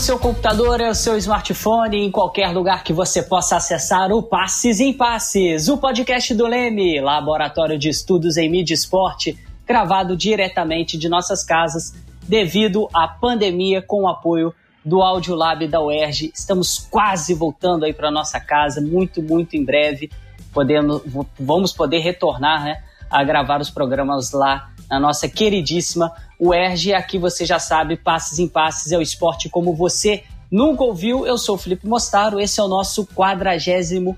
[0.00, 4.94] Seu computador, ao seu smartphone, em qualquer lugar que você possa acessar o Passes em
[4.94, 11.44] Passes, o podcast do Leme, Laboratório de Estudos em Mídia Esporte, gravado diretamente de nossas
[11.44, 11.92] casas
[12.26, 16.32] devido à pandemia com o apoio do Audiolab da UERJ.
[16.34, 20.10] Estamos quase voltando aí para nossa casa, muito, muito em breve.
[20.50, 21.02] Podemos,
[21.38, 26.94] vamos poder retornar né, a gravar os programas lá na nossa queridíssima UERJ.
[26.94, 31.26] Aqui você já sabe, Passes em Passes é o esporte como você nunca ouviu.
[31.26, 34.14] Eu sou o Felipe Mostaro, esse é o nosso 46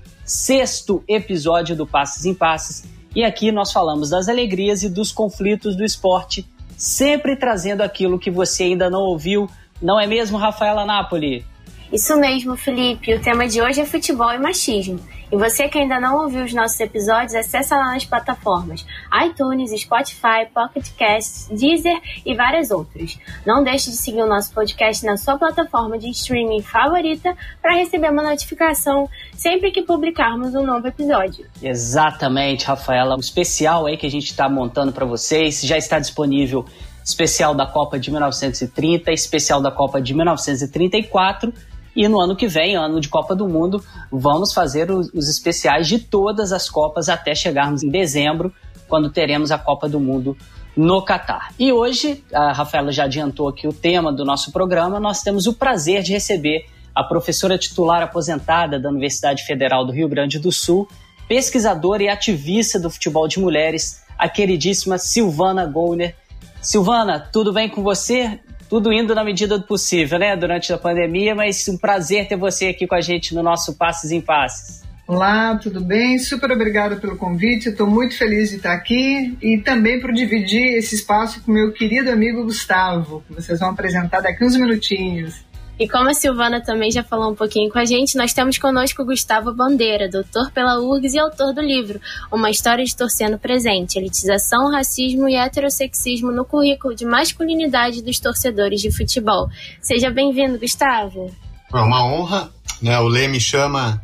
[1.07, 2.85] episódio do Passes em Passes.
[3.15, 8.31] E aqui nós falamos das alegrias e dos conflitos do esporte, sempre trazendo aquilo que
[8.31, 9.47] você ainda não ouviu.
[9.79, 11.45] Não é mesmo, Rafaela Napoli?
[11.93, 13.13] Isso mesmo, Felipe.
[13.13, 14.99] O tema de hoje é futebol e machismo.
[15.31, 18.83] E você que ainda não ouviu os nossos episódios, acessa lá nas plataformas
[19.23, 23.19] iTunes, Spotify, Pocket Casts, Deezer e várias outras.
[23.45, 28.09] Não deixe de seguir o nosso podcast na sua plataforma de streaming favorita para receber
[28.09, 31.45] uma notificação sempre que publicarmos um novo episódio.
[31.61, 33.15] Exatamente, Rafaela.
[33.15, 36.65] O especial aí que a gente está montando para vocês já está disponível
[37.05, 41.53] especial da Copa de 1930, especial da Copa de 1934
[41.95, 45.99] e no ano que vem, ano de Copa do Mundo, vamos fazer os, especiais de
[45.99, 48.53] todas as Copas até chegarmos em dezembro,
[48.87, 50.37] quando teremos a Copa do Mundo
[50.75, 51.53] no Catar.
[51.59, 55.53] E hoje, a Rafaela já adiantou aqui o tema do nosso programa, nós temos o
[55.53, 60.87] prazer de receber a professora titular aposentada da Universidade Federal do Rio Grande do Sul,
[61.27, 66.15] pesquisadora e ativista do futebol de mulheres, a queridíssima Silvana Gouner.
[66.61, 68.39] Silvana, tudo bem com você?
[68.73, 72.69] Tudo indo na medida do possível, né, durante a pandemia, mas um prazer ter você
[72.69, 74.81] aqui com a gente no nosso Passes em Passes.
[75.05, 76.17] Olá, tudo bem?
[76.17, 77.69] Super obrigada pelo convite.
[77.69, 82.09] Estou muito feliz de estar aqui e também por dividir esse espaço com meu querido
[82.09, 85.45] amigo Gustavo, que vocês vão apresentar daqui uns minutinhos.
[85.79, 89.03] E como a Silvana também já falou um pouquinho com a gente, nós temos conosco
[89.03, 91.99] Gustavo Bandeira, doutor pela URGS e autor do livro
[92.31, 98.81] Uma História de Torcendo Presente, Elitização, Racismo e Heterossexismo no Currículo de Masculinidade dos Torcedores
[98.81, 99.49] de Futebol.
[99.81, 101.31] Seja bem-vindo, Gustavo.
[101.73, 102.99] É uma honra, né?
[102.99, 103.99] O Lê me chama...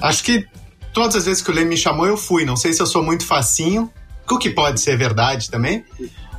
[0.00, 0.46] Acho que
[0.94, 2.46] todas as vezes que o Lê me chamou, eu fui.
[2.46, 3.92] Não sei se eu sou muito facinho,
[4.30, 5.84] o que pode ser verdade também,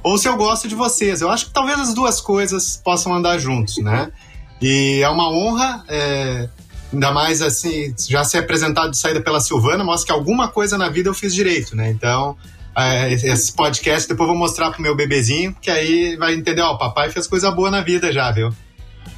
[0.01, 1.21] ou se eu gosto de vocês.
[1.21, 4.11] Eu acho que talvez as duas coisas possam andar juntos, né?
[4.63, 6.47] E é uma honra, é,
[6.93, 10.87] ainda mais assim, já ser apresentado de saída pela Silvana, mostra que alguma coisa na
[10.87, 11.91] vida eu fiz direito, né?
[11.91, 12.37] Então,
[12.73, 16.75] é, esse podcast depois eu vou mostrar pro meu bebezinho, que aí vai entender, ó,
[16.75, 18.51] o papai fez coisa boa na vida já, viu?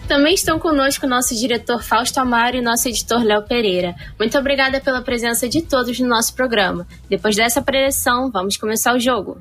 [0.08, 3.94] Também estão conosco nosso diretor Fausto Amaro e nosso editor Léo Pereira.
[4.18, 6.88] Muito obrigada pela presença de todos no nosso programa.
[7.08, 9.38] Depois dessa preleção, vamos começar o jogo.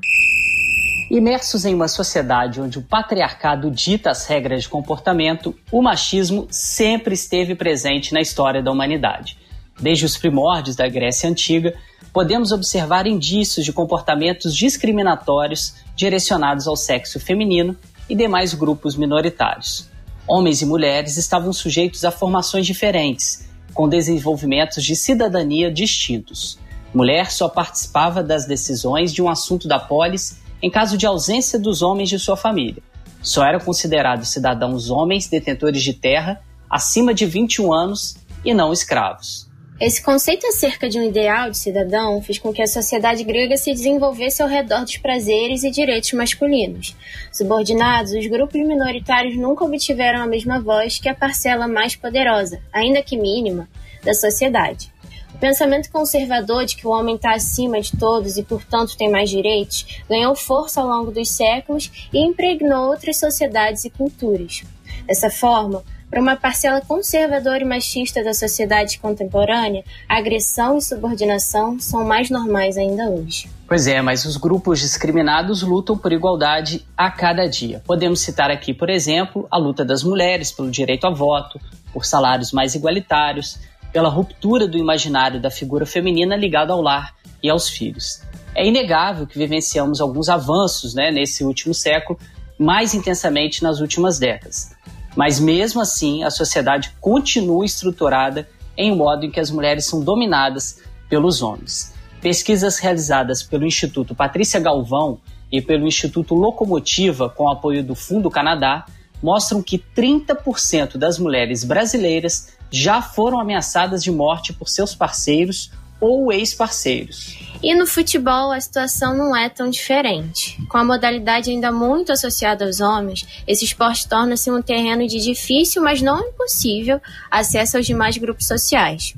[1.09, 7.13] Imersos em uma sociedade onde o patriarcado dita as regras de comportamento, o machismo sempre
[7.13, 9.37] esteve presente na história da humanidade.
[9.79, 11.75] Desde os primórdios da Grécia Antiga,
[12.11, 17.77] podemos observar indícios de comportamentos discriminatórios direcionados ao sexo feminino
[18.09, 19.87] e demais grupos minoritários.
[20.27, 26.57] Homens e mulheres estavam sujeitos a formações diferentes, com desenvolvimentos de cidadania distintos.
[26.91, 31.81] Mulher só participava das decisões de um assunto da polis em caso de ausência dos
[31.81, 32.81] homens de sua família.
[33.21, 39.49] Só eram considerados cidadãos homens detentores de terra acima de 21 anos e não escravos.
[39.79, 43.73] Esse conceito acerca de um ideal de cidadão fez com que a sociedade grega se
[43.73, 46.95] desenvolvesse ao redor dos prazeres e direitos masculinos.
[47.29, 53.03] Subordinados, os grupos minoritários nunca obtiveram a mesma voz que a parcela mais poderosa, ainda
[53.03, 53.67] que mínima,
[54.01, 54.93] da sociedade.
[55.35, 59.29] O pensamento conservador de que o homem está acima de todos e, portanto, tem mais
[59.29, 64.63] direitos ganhou força ao longo dos séculos e impregnou outras sociedades e culturas.
[65.05, 72.05] Dessa forma, para uma parcela conservadora e machista da sociedade contemporânea, agressão e subordinação são
[72.05, 73.49] mais normais ainda hoje.
[73.67, 77.81] Pois é, mas os grupos discriminados lutam por igualdade a cada dia.
[77.85, 81.59] Podemos citar aqui, por exemplo, a luta das mulheres pelo direito a voto,
[81.91, 83.57] por salários mais igualitários,
[83.95, 88.21] pela ruptura do imaginário da figura feminina ligada ao lar e aos filhos.
[88.53, 92.19] É inegável que vivenciamos alguns avanços né, nesse último século,
[92.59, 94.75] mais intensamente nas últimas décadas.
[95.15, 100.01] Mas mesmo assim, a sociedade continua estruturada em um modo em que as mulheres são
[100.01, 101.93] dominadas pelos homens.
[102.19, 105.19] Pesquisas realizadas pelo Instituto Patrícia Galvão
[105.49, 108.85] e pelo Instituto Locomotiva, com apoio do Fundo Canadá,
[109.23, 116.31] mostram que 30% das mulheres brasileiras já foram ameaçadas de morte por seus parceiros ou
[116.31, 117.37] ex-parceiros.
[117.63, 120.61] E no futebol a situação não é tão diferente.
[120.67, 125.81] Com a modalidade ainda muito associada aos homens, esse esporte torna-se um terreno de difícil,
[125.81, 127.01] mas não impossível,
[127.31, 129.15] acesso aos demais grupos sociais.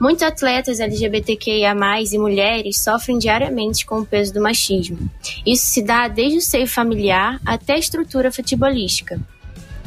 [0.00, 1.74] Muitos atletas LGBTQIA+,
[2.10, 4.98] e mulheres sofrem diariamente com o peso do machismo.
[5.46, 9.20] Isso se dá desde o seio familiar até a estrutura futebolística.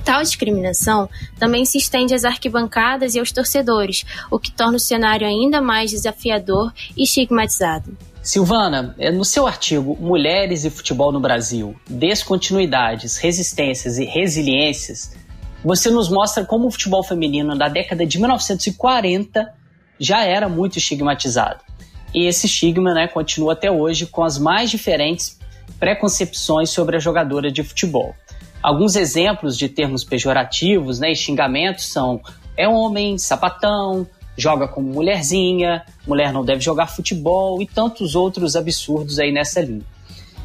[0.07, 5.27] Tal discriminação também se estende às arquibancadas e aos torcedores, o que torna o cenário
[5.27, 7.97] ainda mais desafiador e estigmatizado.
[8.23, 15.13] Silvana, é, no seu artigo Mulheres e Futebol no Brasil: Descontinuidades, Resistências e Resiliências,
[15.61, 19.53] você nos mostra como o futebol feminino da década de 1940
[19.99, 21.59] já era muito estigmatizado.
[22.15, 25.37] E esse estigma né, continua até hoje com as mais diferentes
[25.77, 28.15] preconcepções sobre a jogadora de futebol.
[28.61, 32.21] Alguns exemplos de termos pejorativos né, e xingamentos são
[32.55, 39.19] é homem, sapatão, joga como mulherzinha, mulher não deve jogar futebol e tantos outros absurdos
[39.19, 39.85] aí nessa linha.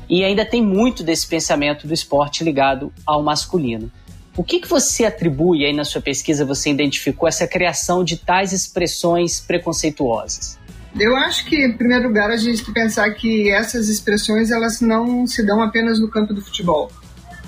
[0.08, 3.90] E ainda tem muito desse pensamento do esporte ligado ao masculino.
[4.36, 8.52] O que, que você atribui aí na sua pesquisa, você identificou essa criação de tais
[8.52, 10.58] expressões preconceituosas?
[10.98, 14.80] Eu acho que, em primeiro lugar, a gente tem que pensar que essas expressões elas
[14.80, 16.90] não se dão apenas no campo do futebol.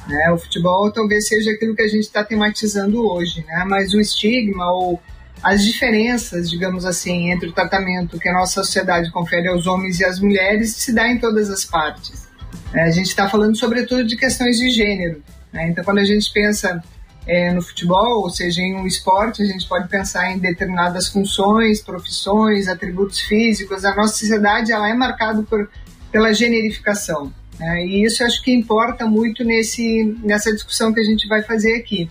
[0.06, 0.30] Né?
[0.30, 3.64] O futebol talvez seja aquilo que a gente está tematizando hoje, né?
[3.66, 5.00] mas o estigma ou
[5.42, 10.04] as diferenças, digamos assim, entre o tratamento que a nossa sociedade confere aos homens e
[10.04, 12.28] às mulheres se dá em todas as partes.
[12.72, 15.22] A gente está falando, sobretudo, de questões de gênero.
[15.52, 15.68] Né?
[15.68, 16.82] Então, quando a gente pensa
[17.26, 21.80] é, no futebol, ou seja, em um esporte, a gente pode pensar em determinadas funções,
[21.80, 23.84] profissões, atributos físicos.
[23.84, 25.70] A nossa sociedade ela é marcada por,
[26.10, 27.32] pela generificação.
[27.58, 27.86] Né?
[27.86, 32.08] E isso acho que importa muito nesse, nessa discussão que a gente vai fazer aqui.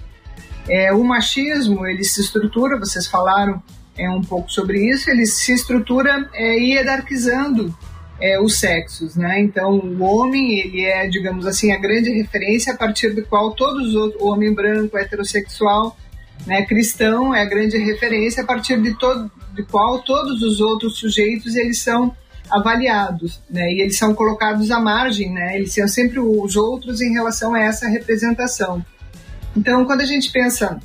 [0.68, 3.62] É, o machismo, ele se estrutura, vocês falaram
[3.98, 7.75] é, um pouco sobre isso, ele se estrutura é, hierarquizando
[8.19, 9.42] é, os sexos, né?
[9.42, 13.90] Então, o homem, ele é, digamos assim, a grande referência a partir do qual todos
[13.90, 15.98] os outros, o homem branco, heterossexual,
[16.48, 20.98] né, cristão, é a grande referência a partir de todo, de qual todos os outros
[20.98, 22.16] sujeitos, eles são
[22.50, 23.72] avaliados, né?
[23.72, 25.56] E eles são colocados à margem, né?
[25.56, 28.84] Eles são sempre os outros em relação a essa representação.
[29.56, 30.80] Então, quando a gente pensa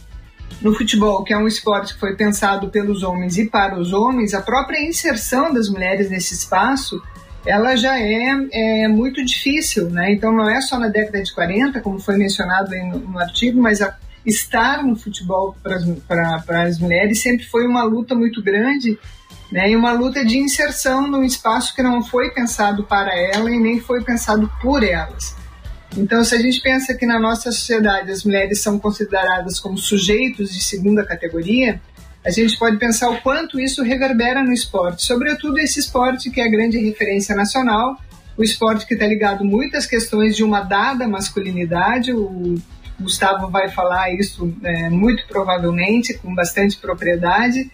[0.60, 4.34] no futebol, que é um esporte que foi pensado pelos homens e para os homens,
[4.34, 7.00] a própria inserção das mulheres nesse espaço
[7.46, 10.12] ela já é, é, muito difícil, né?
[10.12, 13.80] Então não é só na década de 40, como foi mencionado no, no, artigo, mas
[13.80, 13.96] a,
[14.26, 18.98] estar no futebol para as mulheres sempre foi uma luta muito grande,
[19.50, 19.70] né?
[19.70, 23.80] E uma luta de inserção num espaço que não foi pensado para ela e nem
[23.80, 25.36] foi pensado por elas.
[25.96, 30.52] Então, se a gente pensa que na nossa sociedade as mulheres são consideradas como sujeitos
[30.52, 31.80] de segunda categoria,
[32.24, 36.44] a gente pode pensar o quanto isso reverbera no esporte, sobretudo esse esporte que é
[36.44, 37.96] a grande referência nacional,
[38.36, 42.12] o esporte que está ligado muito às questões de uma dada masculinidade.
[42.12, 42.54] O
[43.00, 47.70] Gustavo vai falar isso é, muito provavelmente, com bastante propriedade.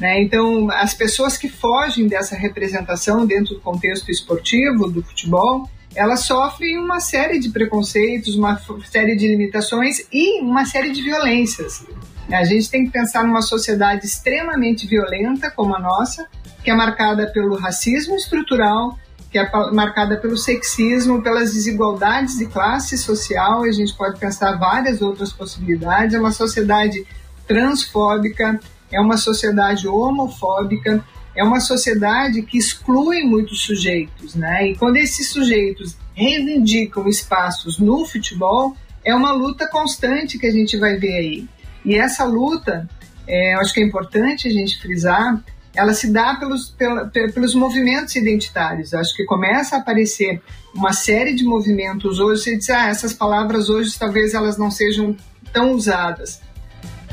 [0.00, 0.22] Né?
[0.22, 6.78] Então, as pessoas que fogem dessa representação dentro do contexto esportivo, do futebol, elas sofrem
[6.78, 11.84] uma série de preconceitos, uma série de limitações e uma série de violências.
[12.30, 16.26] A gente tem que pensar numa sociedade extremamente violenta como a nossa,
[16.62, 18.98] que é marcada pelo racismo estrutural,
[19.30, 25.02] que é marcada pelo sexismo, pelas desigualdades de classe social, a gente pode pensar várias
[25.02, 26.14] outras possibilidades.
[26.14, 27.06] É uma sociedade
[27.46, 28.58] transfóbica,
[28.90, 31.04] é uma sociedade homofóbica,
[31.34, 34.70] é uma sociedade que exclui muitos sujeitos, né?
[34.70, 40.76] E quando esses sujeitos reivindicam espaços no futebol, é uma luta constante que a gente
[40.76, 41.48] vai ver aí.
[41.84, 42.88] E essa luta,
[43.26, 45.42] é, acho que é importante a gente frisar,
[45.74, 48.92] ela se dá pelos, pela, pelos movimentos identitários.
[48.92, 50.42] Acho que começa a aparecer
[50.74, 52.42] uma série de movimentos hoje.
[52.42, 55.16] Você diz, ah, essas palavras hoje talvez elas não sejam
[55.52, 56.40] tão usadas.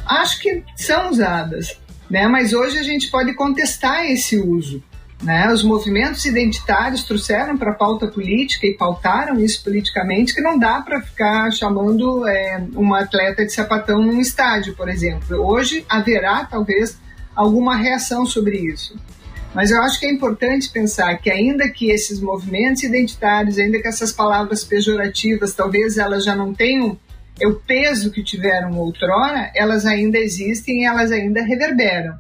[0.06, 2.28] Acho que são usadas, né?
[2.28, 4.84] mas hoje a gente pode contestar esse uso.
[5.24, 5.52] Né?
[5.52, 10.82] Os movimentos identitários trouxeram para a pauta política e pautaram isso politicamente que não dá
[10.82, 15.38] para ficar chamando é, uma atleta de sapatão num estádio, por exemplo.
[15.38, 17.00] Hoje haverá talvez
[17.36, 18.96] alguma reação sobre isso.
[19.54, 23.88] Mas eu acho que é importante pensar que ainda que esses movimentos identitários, ainda que
[23.88, 27.00] essas palavras pejorativas, talvez elas já não tenham
[27.44, 32.18] o peso que tiveram outrora, elas ainda existem e elas ainda reverberam.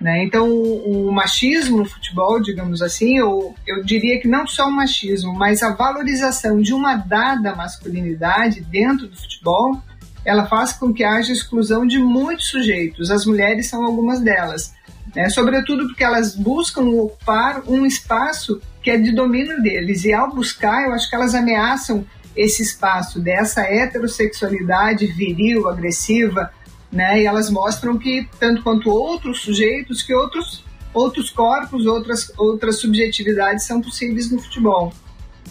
[0.00, 0.22] Né?
[0.22, 4.72] Então, o, o, machismo no futebol, digamos assim, eu, eu diria que não só o
[4.72, 9.80] machismo, mas a valorização de uma dada masculinidade dentro do futebol,
[10.24, 13.10] ela faz com que haja exclusão de muitos sujeitos.
[13.10, 14.74] As mulheres são algumas delas.
[15.14, 15.28] Né?
[15.30, 20.04] Sobretudo porque elas buscam ocupar um espaço que é de domínio deles.
[20.04, 22.04] E ao buscar, eu acho que elas ameaçam
[22.36, 26.50] esse espaço dessa heterossexualidade viril, agressiva,
[26.90, 27.22] né?
[27.22, 33.66] E elas mostram que tanto quanto outros sujeitos, que outros outros corpos, outras outras subjetividades
[33.66, 34.92] são possíveis no futebol.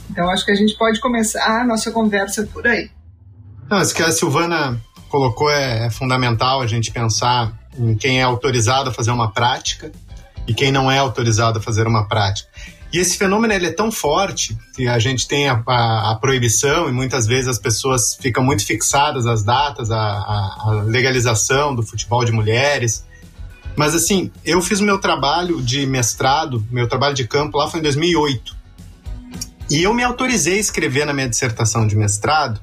[0.10, 2.90] Então acho que a gente pode começar a nossa conversa por aí.
[3.70, 8.24] Não, isso que a Silvana colocou é, é fundamental a gente pensar em quem é
[8.24, 9.92] autorizado a fazer uma prática
[10.48, 12.50] e quem não é autorizado a fazer uma prática.
[12.94, 16.88] E esse fenômeno ele é tão forte que a gente tem a, a, a proibição
[16.88, 22.24] e muitas vezes as pessoas ficam muito fixadas às datas, a, a, legalização do futebol
[22.24, 23.04] de mulheres.
[23.76, 27.80] Mas assim, eu fiz o meu trabalho de mestrado, meu trabalho de campo lá foi
[27.80, 28.56] em 2008.
[29.72, 32.62] E eu me autorizei a escrever na minha dissertação de mestrado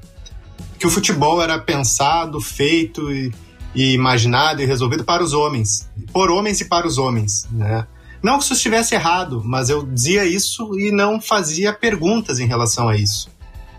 [0.79, 3.33] que o futebol era pensado, feito e,
[3.75, 7.85] e imaginado e resolvido para os homens, por homens e para os homens, né?
[8.23, 12.87] Não que isso estivesse errado, mas eu dizia isso e não fazia perguntas em relação
[12.87, 13.29] a isso.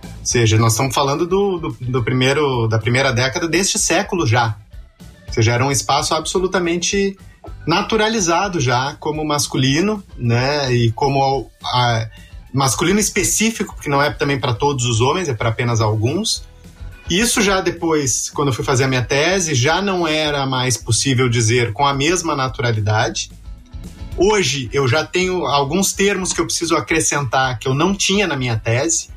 [0.03, 4.57] Ou seja, nós estamos falando do, do, do primeiro, da primeira década deste século já.
[5.29, 7.17] Ou seja, era um espaço absolutamente
[7.67, 10.73] naturalizado já como masculino, né?
[10.73, 12.09] E como a,
[12.53, 16.45] masculino específico, porque não é também para todos os homens, é para apenas alguns.
[17.09, 21.29] Isso já depois, quando eu fui fazer a minha tese, já não era mais possível
[21.29, 23.31] dizer com a mesma naturalidade.
[24.17, 28.37] Hoje eu já tenho alguns termos que eu preciso acrescentar que eu não tinha na
[28.37, 29.09] minha tese,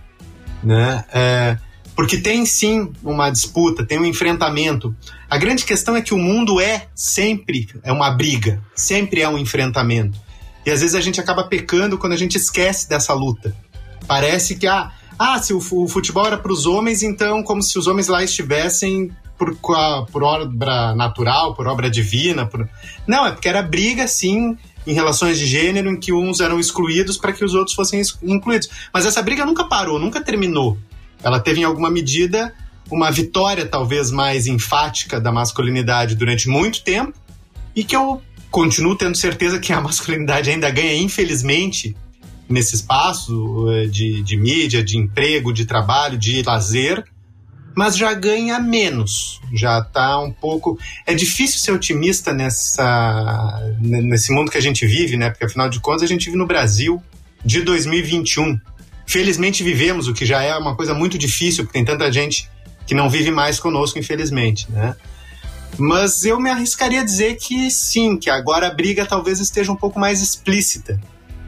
[0.64, 1.04] né?
[1.14, 1.58] É,
[1.96, 4.96] porque tem sim uma disputa, tem um enfrentamento.
[5.30, 9.38] A grande questão é que o mundo é sempre é uma briga, sempre é um
[9.38, 10.20] enfrentamento.
[10.66, 13.56] E às vezes a gente acaba pecando quando a gente esquece dessa luta.
[14.08, 17.88] Parece que ah, ah se o, futebol era para os homens, então como se os
[17.88, 19.56] homens lá estivessem por,
[20.12, 22.46] por obra natural, por obra divina.
[22.46, 22.68] Por...
[23.08, 27.18] Não, é porque era briga, sim, em relações de gênero em que uns eram excluídos
[27.18, 28.70] para que os outros fossem incluídos.
[28.94, 30.78] Mas essa briga nunca parou, nunca terminou.
[31.24, 32.54] Ela teve, em alguma medida,
[32.92, 37.14] uma vitória talvez mais enfática da masculinidade durante muito tempo
[37.76, 41.96] e que eu continuo tendo certeza que a masculinidade ainda ganha, infelizmente,
[42.48, 47.04] nesse espaço eh, de, de mídia, de emprego, de trabalho, de lazer,
[47.76, 50.80] mas já ganha menos, já está um pouco.
[51.06, 55.30] É difícil ser otimista nessa nesse mundo que a gente vive, né?
[55.30, 57.04] Porque afinal de contas a gente vive no Brasil
[57.44, 58.60] de 2021.
[59.06, 62.50] Felizmente vivemos, o que já é uma coisa muito difícil, porque tem tanta gente
[62.88, 64.96] que não vive mais conosco, infelizmente, né?
[65.78, 69.76] Mas eu me arriscaria a dizer que sim, que agora a briga talvez esteja um
[69.76, 71.00] pouco mais explícita.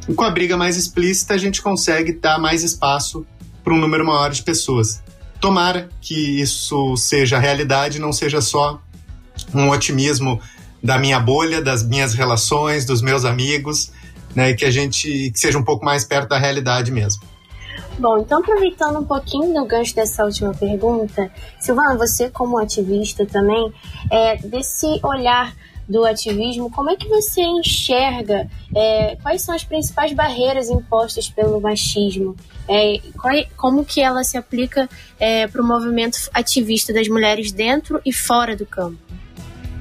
[0.07, 3.25] E com a briga mais explícita, a gente consegue dar mais espaço
[3.63, 5.01] para um número maior de pessoas.
[5.39, 8.81] Tomara que isso seja realidade, não seja só
[9.53, 10.39] um otimismo
[10.83, 13.91] da minha bolha, das minhas relações, dos meus amigos,
[14.35, 17.23] né, que a gente que seja um pouco mais perto da realidade mesmo.
[17.99, 23.73] Bom, então aproveitando um pouquinho do gancho dessa última pergunta, Silvana, você como ativista também,
[24.11, 25.53] é, desse olhar
[25.87, 31.61] do ativismo, como é que você enxerga é, quais são as principais barreiras impostas pelo
[31.61, 32.35] machismo?
[32.67, 34.89] É, qual, como que ela se aplica
[35.19, 38.97] é, para o movimento ativista das mulheres dentro e fora do campo?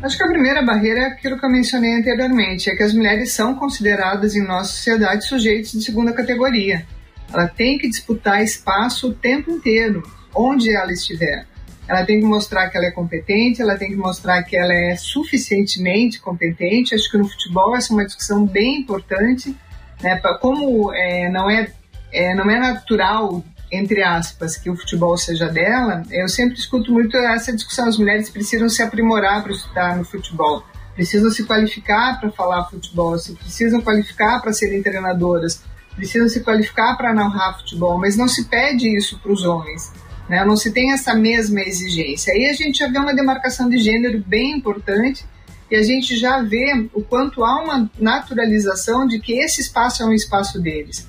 [0.02, 3.32] Acho que a primeira barreira é aquilo que eu mencionei anteriormente, é que as mulheres
[3.32, 6.86] são consideradas em nossa sociedade sujeitos de segunda categoria.
[7.32, 10.02] Ela tem que disputar espaço o tempo inteiro,
[10.34, 11.46] onde ela estiver.
[11.88, 14.96] Ela tem que mostrar que ela é competente, ela tem que mostrar que ela é
[14.96, 16.94] suficientemente competente.
[16.94, 19.54] Acho que no futebol essa é uma discussão bem importante,
[20.02, 20.20] né?
[20.40, 21.68] Como é, não é,
[22.12, 27.16] é não é natural entre aspas, que o futebol seja dela, eu sempre escuto muito
[27.16, 27.88] essa discussão.
[27.88, 30.64] As mulheres precisam se aprimorar para estudar no futebol,
[30.94, 35.62] precisam se qualificar para falar futebol, se precisam qualificar para serem treinadoras,
[35.94, 39.92] precisam se qualificar para narrar futebol, mas não se pede isso para os homens.
[40.28, 40.44] Né?
[40.44, 42.32] Não se tem essa mesma exigência.
[42.32, 45.24] Aí a gente já vê uma demarcação de gênero bem importante
[45.70, 50.06] e a gente já vê o quanto há uma naturalização de que esse espaço é
[50.06, 51.08] um espaço deles.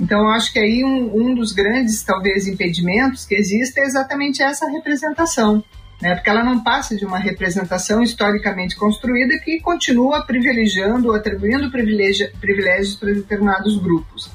[0.00, 4.68] Então, acho que aí um, um dos grandes, talvez, impedimentos que existe é exatamente essa
[4.68, 5.62] representação,
[6.02, 6.14] né?
[6.14, 12.96] porque ela não passa de uma representação historicamente construída que continua privilegiando ou atribuindo privilégios
[12.96, 14.30] para determinados grupos.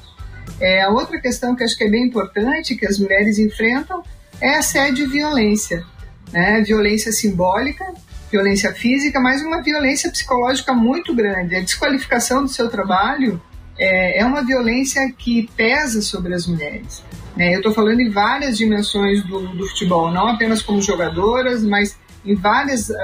[0.60, 4.02] É, a outra questão que acho que é bem importante que as mulheres enfrentam
[4.40, 5.84] é assédio e violência.
[6.32, 6.62] Né?
[6.62, 7.84] Violência simbólica,
[8.30, 11.56] violência física, mas uma violência psicológica muito grande.
[11.56, 13.40] A desqualificação do seu trabalho
[13.78, 17.02] é, é uma violência que pesa sobre as mulheres.
[17.36, 17.54] Né?
[17.54, 22.34] Eu estou falando em várias dimensões do, do, futebol, não apenas como jogadoras, mas em
[22.34, 22.94] vários uh,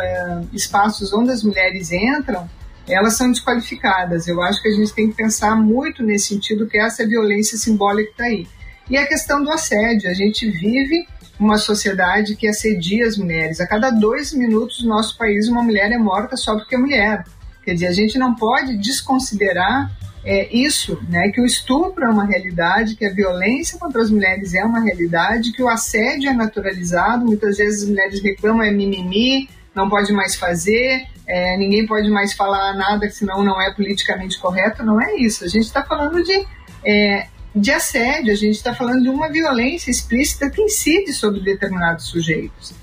[0.53, 2.49] espaços onde as mulheres entram,
[2.87, 4.29] elas são desqualificadas.
[4.29, 8.11] Eu acho que a gente tem que pensar muito nesse sentido, que essa violência simbólica
[8.11, 8.47] está aí.
[8.89, 10.09] E a questão do assédio.
[10.09, 11.07] A gente vive
[11.39, 13.61] uma sociedade que assedia as mulheres.
[13.61, 17.25] A cada dois minutos no nosso país, uma mulher é morta só porque é mulher.
[17.63, 19.91] Quer dizer, a gente não pode desconsiderar
[20.25, 24.55] é, isso, né, que o estupro é uma realidade, que a violência contra as mulheres
[24.55, 29.49] é uma realidade, que o assédio é naturalizado, muitas vezes as mulheres reclamam, é mimimi,
[29.73, 34.83] não pode mais fazer, é, ninguém pode mais falar nada, senão não é politicamente correto,
[34.83, 35.45] não é isso.
[35.45, 36.45] A gente está falando de,
[36.85, 42.07] é, de assédio, a gente está falando de uma violência explícita que incide sobre determinados
[42.07, 42.75] sujeitos.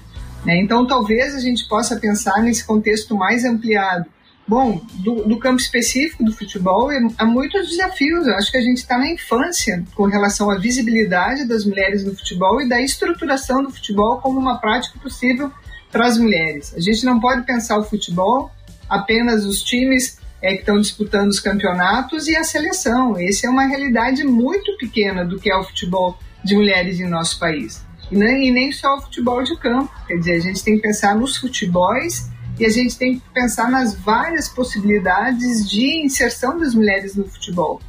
[0.43, 0.57] Né?
[0.57, 4.05] Então, talvez a gente possa pensar nesse contexto mais ampliado
[4.45, 8.27] Bom, do, do, campo específico do futebol, há muitos desafios.
[8.27, 12.13] Eu acho que a gente está na infância com relação à visibilidade das mulheres no
[12.13, 15.49] futebol e da estruturação do futebol como uma prática possível
[15.89, 16.73] para as mulheres.
[16.75, 18.51] A gente não pode pensar o futebol
[18.89, 23.15] apenas os times é, que estão disputando os campeonatos e a seleção.
[23.17, 27.39] Essa é uma realidade muito pequena do que é o futebol de mulheres em nosso
[27.39, 27.81] país.
[28.11, 29.89] E nem, e nem só o futebol de campo.
[30.05, 32.27] Quer dizer, a gente tem que pensar nos futebols
[32.59, 37.81] e a gente tem que pensar nas várias possibilidades de inserção das mulheres no futebol.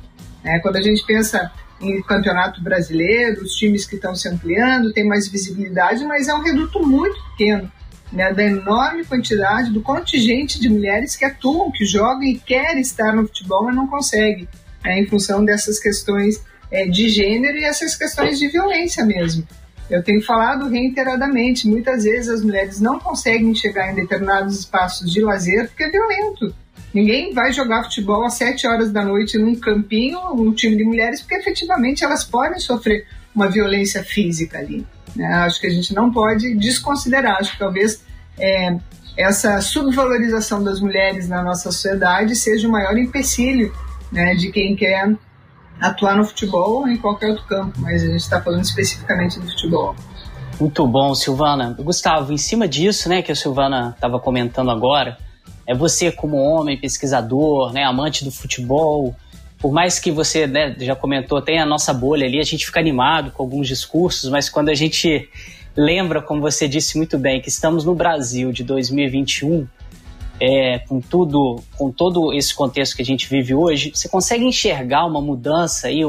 [0.44, 5.04] É, quando a gente pensa em campeonato brasileiro, os times que estão se ampliando, tem
[5.04, 7.70] mais visibilidade, mas é um reduto muito pequeno
[8.14, 13.12] né, da enorme quantidade do contingente de mulheres que atuam, que jogam e querem estar
[13.12, 14.48] no futebol, mas não conseguem,
[14.84, 16.40] né, em função dessas questões
[16.70, 19.46] é, de gênero e essas questões de violência mesmo.
[19.90, 25.20] Eu tenho falado reiteradamente, muitas vezes as mulheres não conseguem chegar em determinados espaços de
[25.20, 26.54] lazer porque é violento.
[26.94, 31.20] Ninguém vai jogar futebol às 7 horas da noite num campinho, um time de mulheres,
[31.20, 33.04] porque efetivamente elas podem sofrer
[33.34, 34.86] uma violência física ali.
[35.14, 35.26] Né?
[35.26, 37.38] Acho que a gente não pode desconsiderar.
[37.38, 38.03] Acho que talvez
[38.38, 38.76] é,
[39.16, 43.72] essa subvalorização das mulheres na nossa sociedade seja o maior empecilho
[44.10, 45.14] né, de quem quer
[45.80, 49.46] atuar no futebol ou em qualquer outro campo, mas a gente está falando especificamente do
[49.46, 49.94] futebol.
[50.60, 51.74] Muito bom, Silvana.
[51.78, 55.18] Gustavo, em cima disso, né, que a Silvana estava comentando agora,
[55.66, 59.14] é você como homem, pesquisador, né, amante do futebol,
[59.58, 62.78] por mais que você né, já comentou, tem a nossa bolha ali, a gente fica
[62.78, 65.28] animado com alguns discursos, mas quando a gente
[65.76, 69.66] lembra, como você disse muito bem, que estamos no Brasil de 2021,
[70.40, 75.06] é, com tudo, com todo esse contexto que a gente vive hoje, você consegue enxergar
[75.06, 76.00] uma mudança aí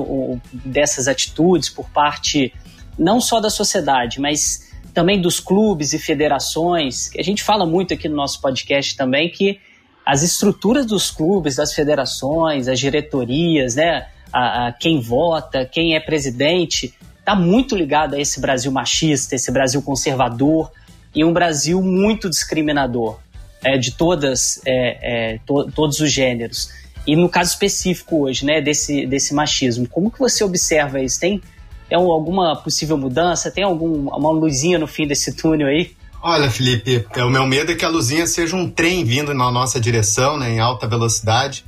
[0.51, 2.53] dessas atitudes por parte
[2.97, 8.07] não só da sociedade, mas também dos clubes e federações, a gente fala muito aqui
[8.07, 9.59] no nosso podcast também que
[10.05, 15.99] as estruturas dos clubes, das federações, as diretorias, né, a, a quem vota, quem é
[15.99, 16.93] presidente,
[17.25, 20.71] está muito ligado a esse Brasil machista, esse Brasil conservador
[21.13, 23.17] e um Brasil muito discriminador
[23.63, 26.69] é, de todas, é, é, to, todos os gêneros.
[27.07, 31.19] E no caso específico hoje, né, desse, desse machismo, como que você observa isso?
[31.19, 31.41] Tem,
[31.89, 33.49] tem alguma possível mudança?
[33.49, 35.95] Tem alguma uma luzinha no fim desse túnel aí?
[36.21, 39.51] Olha, Felipe, é, o meu medo é que a luzinha seja um trem vindo na
[39.51, 41.65] nossa direção, né, em alta velocidade,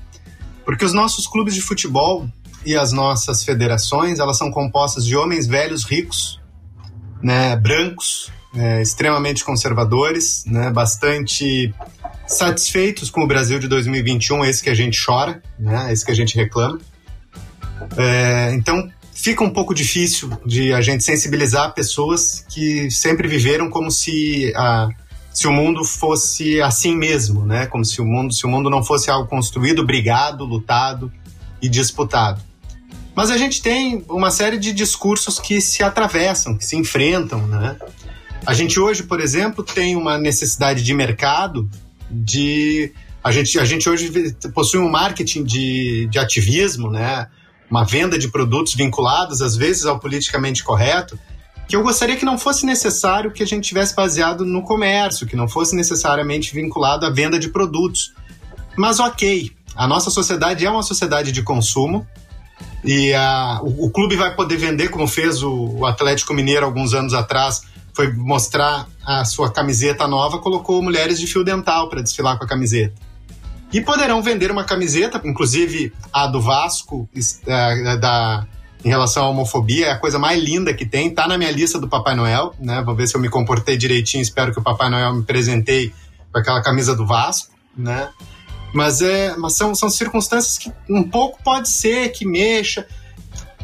[0.64, 2.28] porque os nossos clubes de futebol
[2.68, 6.38] e as nossas federações, elas são compostas de homens velhos, ricos,
[7.24, 11.74] né, brancos, é, extremamente conservadores, né, bastante
[12.28, 16.14] satisfeitos com o Brasil de 2021, esse que a gente chora, né, esse que a
[16.14, 16.78] gente reclama.
[17.96, 23.90] É, então fica um pouco difícil de a gente sensibilizar pessoas que sempre viveram como
[23.90, 24.90] se a,
[25.34, 27.66] se o mundo fosse assim mesmo, né?
[27.68, 31.12] Como se o mundo se o mundo não fosse algo construído, brigado, lutado
[31.62, 32.47] e disputado.
[33.18, 37.76] Mas a gente tem uma série de discursos que se atravessam, que se enfrentam, né?
[38.46, 41.68] A gente hoje, por exemplo, tem uma necessidade de mercado
[42.12, 42.94] de.
[43.24, 44.12] A gente, a gente hoje
[44.54, 47.28] possui um marketing de, de ativismo, né?
[47.72, 51.20] uma venda de produtos vinculados, às vezes, ao politicamente correto,
[51.68, 55.36] que eu gostaria que não fosse necessário que a gente tivesse baseado no comércio, que
[55.36, 58.14] não fosse necessariamente vinculado à venda de produtos.
[58.78, 62.08] Mas ok, a nossa sociedade é uma sociedade de consumo
[62.84, 66.94] e a, o, o clube vai poder vender, como fez o, o Atlético Mineiro alguns
[66.94, 67.62] anos atrás,
[67.94, 72.48] foi mostrar a sua camiseta nova, colocou mulheres de fio dental para desfilar com a
[72.48, 72.94] camiseta.
[73.74, 77.10] E poderão vender uma camiseta, inclusive a do Vasco,
[77.46, 78.46] é, da,
[78.86, 81.80] em relação à homofobia, é a coisa mais linda que tem, tá na minha lista
[81.80, 82.82] do Papai Noel, né?
[82.84, 85.94] Vou ver se eu me comportei direitinho, espero que o Papai Noel me presenteie
[86.32, 88.10] com aquela camisa do Vasco, né?
[88.74, 92.86] Mas, é, mas são, são circunstâncias que um pouco pode ser que mexa.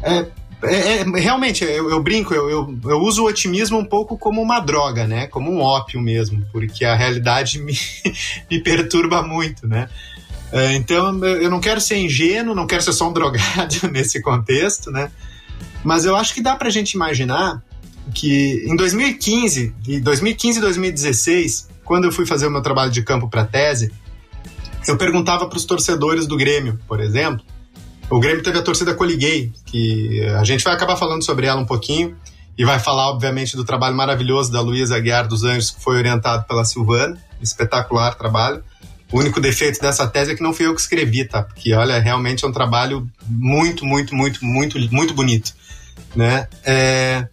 [0.02, 0.26] É,
[0.62, 4.40] é, é, realmente, eu, eu brinco, eu, eu, eu, uso o otimismo um pouco como
[4.40, 5.26] uma droga, né?
[5.26, 7.76] Como um ópio mesmo, porque a realidade me,
[8.50, 9.88] me perturba muito, né?
[10.52, 14.90] É, então, eu não quero ser ingênuo, não quero ser só um drogado nesse contexto,
[14.90, 15.10] né?
[15.82, 17.62] Mas eu acho que dá pra gente imaginar
[18.14, 23.28] que em 2015, 2015 e 2016, quando eu fui fazer o meu trabalho de campo
[23.28, 23.92] para tese,
[24.90, 27.44] eu perguntava para os torcedores do Grêmio, por exemplo,
[28.10, 31.66] o Grêmio teve a torcida Coliguei, que a gente vai acabar falando sobre ela um
[31.66, 32.16] pouquinho
[32.56, 36.44] e vai falar, obviamente, do trabalho maravilhoso da Luísa Aguiar dos Anjos, que foi orientado
[36.46, 37.18] pela Silvana.
[37.42, 38.62] Espetacular trabalho.
[39.12, 41.42] O único defeito dessa tese é que não fui eu que escrevi, tá?
[41.42, 45.52] Porque, olha, realmente é um trabalho muito, muito, muito, muito, muito bonito,
[46.14, 46.48] né?
[46.64, 47.26] É...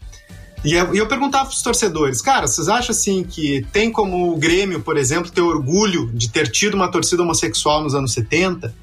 [0.63, 4.38] E eu, eu perguntava para os torcedores, cara, vocês acham assim que tem como o
[4.38, 8.74] Grêmio, por exemplo, ter orgulho de ter tido uma torcida homossexual nos anos 70?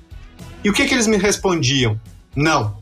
[0.64, 1.98] E o que, que eles me respondiam?
[2.34, 2.76] Não.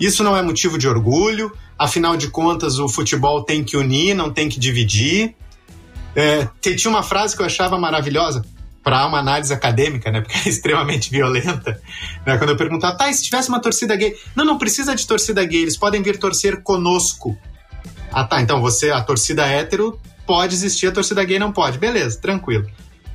[0.00, 4.32] Isso não é motivo de orgulho, afinal de contas, o futebol tem que unir, não
[4.32, 5.34] tem que dividir.
[6.16, 8.44] É, tinha uma frase que eu achava maravilhosa
[8.82, 10.20] para uma análise acadêmica, né?
[10.20, 11.80] Porque é extremamente violenta.
[12.24, 12.38] Né?
[12.38, 14.16] Quando eu perguntava, tá, e se tivesse uma torcida gay?
[14.34, 17.36] Não, não precisa de torcida gay, eles podem vir torcer conosco.
[18.14, 21.78] Ah, tá, então você, a torcida hétero pode existir, a torcida gay não pode.
[21.78, 22.64] Beleza, tranquilo.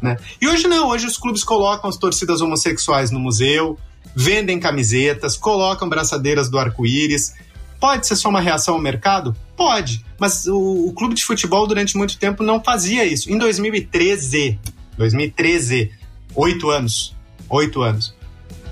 [0.01, 0.17] Né?
[0.41, 3.77] E hoje não, hoje os clubes colocam as torcidas homossexuais no museu,
[4.13, 7.33] vendem camisetas, colocam braçadeiras do arco-íris.
[7.79, 9.33] Pode ser só uma reação ao mercado?
[9.55, 13.31] Pode, mas o, o, clube de futebol durante muito tempo não fazia isso.
[13.31, 14.59] Em 2013,
[14.97, 15.93] 2013,
[16.35, 17.15] oito anos,
[17.49, 18.13] oito anos,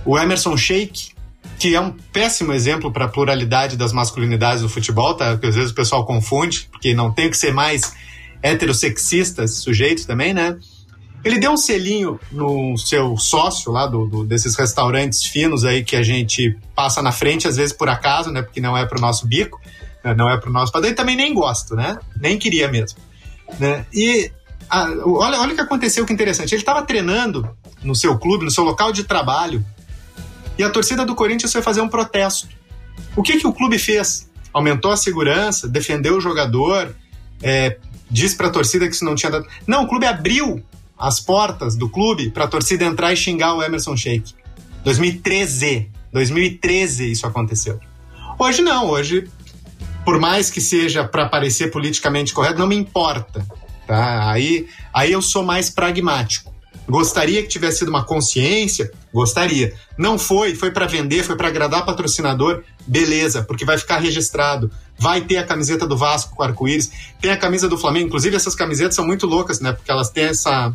[0.05, 1.11] o Emerson Sheik,
[1.59, 5.37] que é um péssimo exemplo para a pluralidade das masculinidades do futebol, tá?
[5.37, 7.93] Que às vezes o pessoal confunde, porque não tem que ser mais
[8.41, 10.57] heterossexista esse sujeito também, né?
[11.23, 15.95] Ele deu um selinho no seu sócio lá do, do, desses restaurantes finos aí que
[15.95, 18.41] a gente passa na frente, às vezes por acaso, né?
[18.41, 19.59] Porque não é pro nosso bico,
[20.03, 21.97] né, não é pro nosso padrão, e também nem gosto, né?
[22.19, 22.99] Nem queria mesmo.
[23.59, 23.85] Né?
[23.91, 24.31] E
[24.69, 26.53] a, olha, olha o que aconteceu, que interessante.
[26.53, 27.49] Ele estava treinando
[27.83, 29.65] no seu clube, no seu local de trabalho,
[30.57, 32.47] e a torcida do Corinthians foi fazer um protesto.
[33.15, 34.29] O que, que o clube fez?
[34.53, 36.95] Aumentou a segurança, defendeu o jogador,
[37.41, 37.77] é,
[38.09, 39.45] disse para a torcida que isso não tinha dado.
[39.65, 40.63] Não, o clube abriu
[40.97, 44.33] as portas do clube para a torcida entrar e xingar o Emerson Sheik.
[44.83, 45.89] 2013.
[46.11, 47.79] 2013 isso aconteceu.
[48.39, 49.29] Hoje não, hoje,
[50.05, 53.45] por mais que seja para parecer politicamente correto, não me importa.
[53.85, 54.31] Tá?
[54.31, 56.53] Aí, aí eu sou mais pragmático.
[56.87, 58.91] Gostaria que tivesse sido uma consciência?
[59.13, 59.73] Gostaria.
[59.97, 62.63] Não foi, foi para vender, foi para agradar patrocinador?
[62.85, 64.71] Beleza, porque vai ficar registrado.
[64.97, 66.89] Vai ter a camiseta do Vasco com arco-íris,
[67.21, 68.07] tem a camisa do Flamengo.
[68.07, 69.73] Inclusive, essas camisetas são muito loucas, né?
[69.73, 70.73] Porque elas têm essa,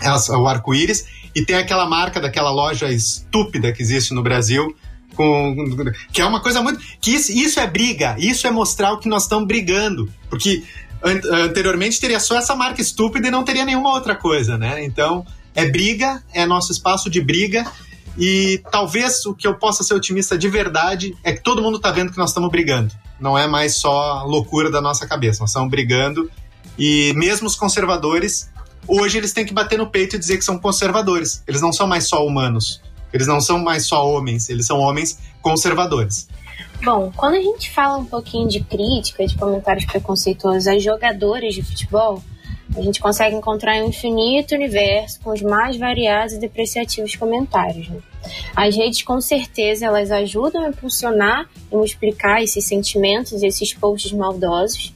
[0.00, 4.74] essa o arco-íris e tem aquela marca daquela loja estúpida que existe no Brasil,
[5.14, 5.54] com,
[6.12, 6.80] que é uma coisa muito.
[7.00, 10.12] que isso, isso é briga, isso é mostrar o que nós estamos brigando.
[10.28, 10.64] Porque
[11.02, 14.84] anteriormente teria só essa marca estúpida e não teria nenhuma outra coisa, né?
[14.84, 17.64] Então, é briga, é nosso espaço de briga.
[18.18, 21.90] E talvez o que eu possa ser otimista de verdade é que todo mundo está
[21.90, 22.92] vendo que nós estamos brigando.
[23.18, 26.30] Não é mais só loucura da nossa cabeça, nós estamos brigando.
[26.78, 28.50] E mesmo os conservadores,
[28.86, 31.42] hoje eles têm que bater no peito e dizer que são conservadores.
[31.46, 32.80] Eles não são mais só humanos.
[33.12, 36.28] Eles não são mais só homens, eles são homens conservadores.
[36.82, 41.62] Bom, quando a gente fala um pouquinho de crítica, de comentários preconceituosos a jogadores de
[41.62, 42.22] futebol,
[42.76, 47.88] a gente consegue encontrar um infinito universo com os mais variados e depreciativos comentários.
[47.88, 47.98] Né?
[48.54, 54.94] As redes, com certeza, elas ajudam a impulsionar e multiplicar esses sentimentos, esses posts maldosos.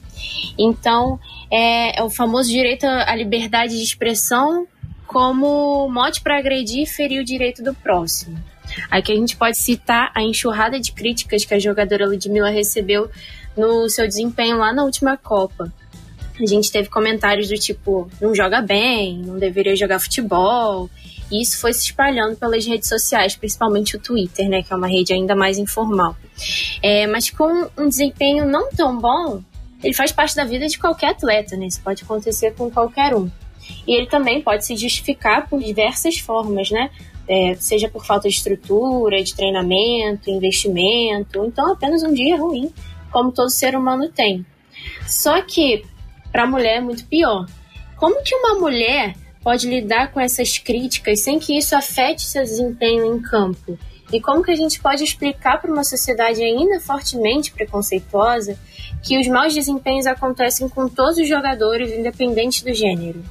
[0.57, 1.19] Então,
[1.51, 4.65] é, é o famoso direito à liberdade de expressão
[5.05, 8.37] como mote para agredir e ferir o direito do próximo.
[8.89, 13.09] Aqui a gente pode citar a enxurrada de críticas que a jogadora Ludmilla recebeu
[13.55, 15.71] no seu desempenho lá na última Copa.
[16.39, 20.89] A gente teve comentários do tipo, não joga bem, não deveria jogar futebol.
[21.31, 24.87] E isso foi se espalhando pelas redes sociais, principalmente o Twitter, né, que é uma
[24.87, 26.15] rede ainda mais informal.
[26.83, 29.41] É, mas com um desempenho não tão bom,
[29.83, 31.67] ele faz parte da vida de qualquer atleta, né?
[31.67, 33.29] Isso pode acontecer com qualquer um.
[33.87, 36.89] E ele também pode se justificar por diversas formas, né?
[37.27, 42.71] É, seja por falta de estrutura, de treinamento, investimento, então apenas um dia ruim,
[43.11, 44.45] como todo ser humano tem.
[45.07, 45.83] Só que
[46.31, 47.45] para a mulher é muito pior.
[47.95, 53.15] Como que uma mulher pode lidar com essas críticas sem que isso afete seu desempenho
[53.15, 53.77] em campo?
[54.11, 58.57] E como que a gente pode explicar para uma sociedade ainda fortemente preconceituosa
[59.01, 63.23] que os maus desempenhos acontecem com todos os jogadores, independente do gênero?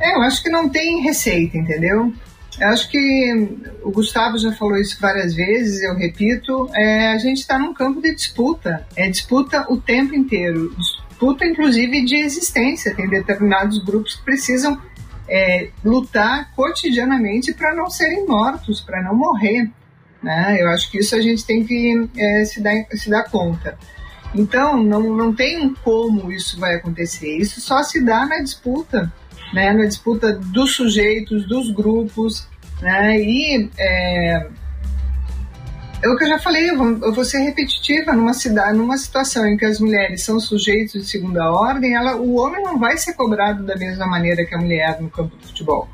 [0.00, 2.12] É, eu acho que não tem receita, entendeu?
[2.60, 7.38] Eu acho que o Gustavo já falou isso várias vezes, eu repito, é, a gente
[7.38, 13.08] está num campo de disputa, é disputa o tempo inteiro, disputa inclusive de existência, tem
[13.08, 14.80] determinados grupos que precisam
[15.28, 19.70] é, lutar cotidianamente para não serem mortos, para não morrer.
[20.22, 20.58] Né?
[20.60, 23.78] Eu acho que isso a gente tem que é, se, dar, se dar conta.
[24.34, 27.36] Então, não, não tem como isso vai acontecer.
[27.38, 29.12] Isso só se dá na disputa,
[29.52, 29.72] né?
[29.72, 32.46] na disputa dos sujeitos, dos grupos.
[32.80, 33.20] Né?
[33.20, 34.46] E é,
[36.02, 39.56] é o que eu já falei, eu vou ser repetitiva numa cidade, numa situação em
[39.56, 43.64] que as mulheres são sujeitos de segunda ordem, ela, o homem não vai ser cobrado
[43.64, 45.88] da mesma maneira que a mulher no campo de futebol.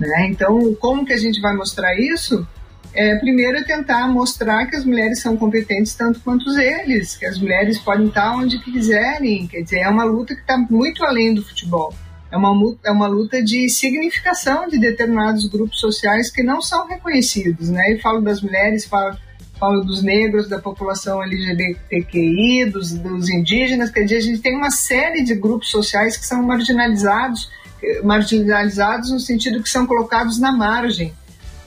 [0.00, 0.26] Né?
[0.28, 2.46] Então, como que a gente vai mostrar isso?
[2.92, 7.78] É, primeiro, tentar mostrar que as mulheres são competentes tanto quanto eles, que as mulheres
[7.78, 9.48] podem estar onde quiserem.
[9.48, 11.92] Quer dizer, é uma luta que está muito além do futebol.
[12.34, 17.70] É uma, é uma luta de significação de determinados grupos sociais que não são reconhecidos.
[17.70, 17.92] Né?
[17.92, 19.16] E falo das mulheres, falo
[19.56, 24.72] falo dos negros, da população LGBTQI, dos, dos indígenas, quer dizer, a gente tem uma
[24.72, 27.48] série de grupos sociais que são marginalizados,
[28.02, 31.14] marginalizados no sentido que são colocados na margem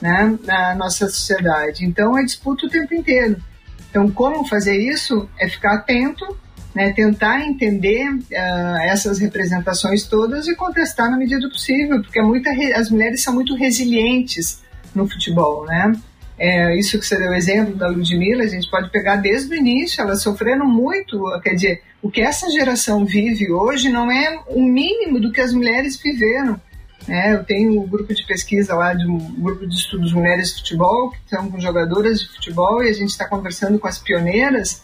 [0.02, 1.86] né, na nossa sociedade.
[1.86, 3.42] Então é disputa o tempo inteiro.
[3.90, 5.30] Então, como fazer isso?
[5.40, 6.38] É ficar atento,
[6.78, 12.22] né, tentar entender uh, essas representações todas e contestar na medida do possível, porque é
[12.22, 14.62] muita, as mulheres são muito resilientes
[14.94, 15.92] no futebol, né?
[16.38, 20.00] É, isso que você deu exemplo da Ludmilla, a gente pode pegar desde o início,
[20.00, 25.20] elas sofreram muito, quer dizer, o que essa geração vive hoje não é o mínimo
[25.20, 26.62] do que as mulheres viveram.
[27.08, 27.34] Né?
[27.34, 31.10] Eu tenho um grupo de pesquisa lá, de um grupo de estudos mulheres de futebol,
[31.10, 34.84] que são com jogadoras de futebol, e a gente está conversando com as pioneiras.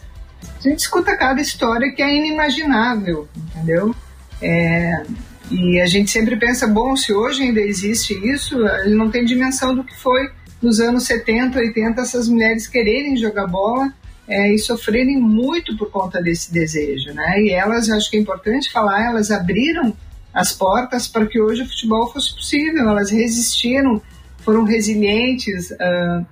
[0.58, 3.94] A gente escuta cada história que é inimaginável, entendeu?
[4.40, 5.02] É,
[5.50, 9.74] e a gente sempre pensa, bom, se hoje ainda existe isso, ele não tem dimensão
[9.74, 10.30] do que foi
[10.60, 13.92] nos anos 70, 80, essas mulheres quererem jogar bola
[14.26, 17.42] é, e sofrerem muito por conta desse desejo, né?
[17.42, 19.94] E elas, acho que é importante falar, elas abriram
[20.32, 22.88] as portas para que hoje o futebol fosse possível.
[22.88, 24.00] Elas resistiram,
[24.38, 26.26] foram resilientes, uh,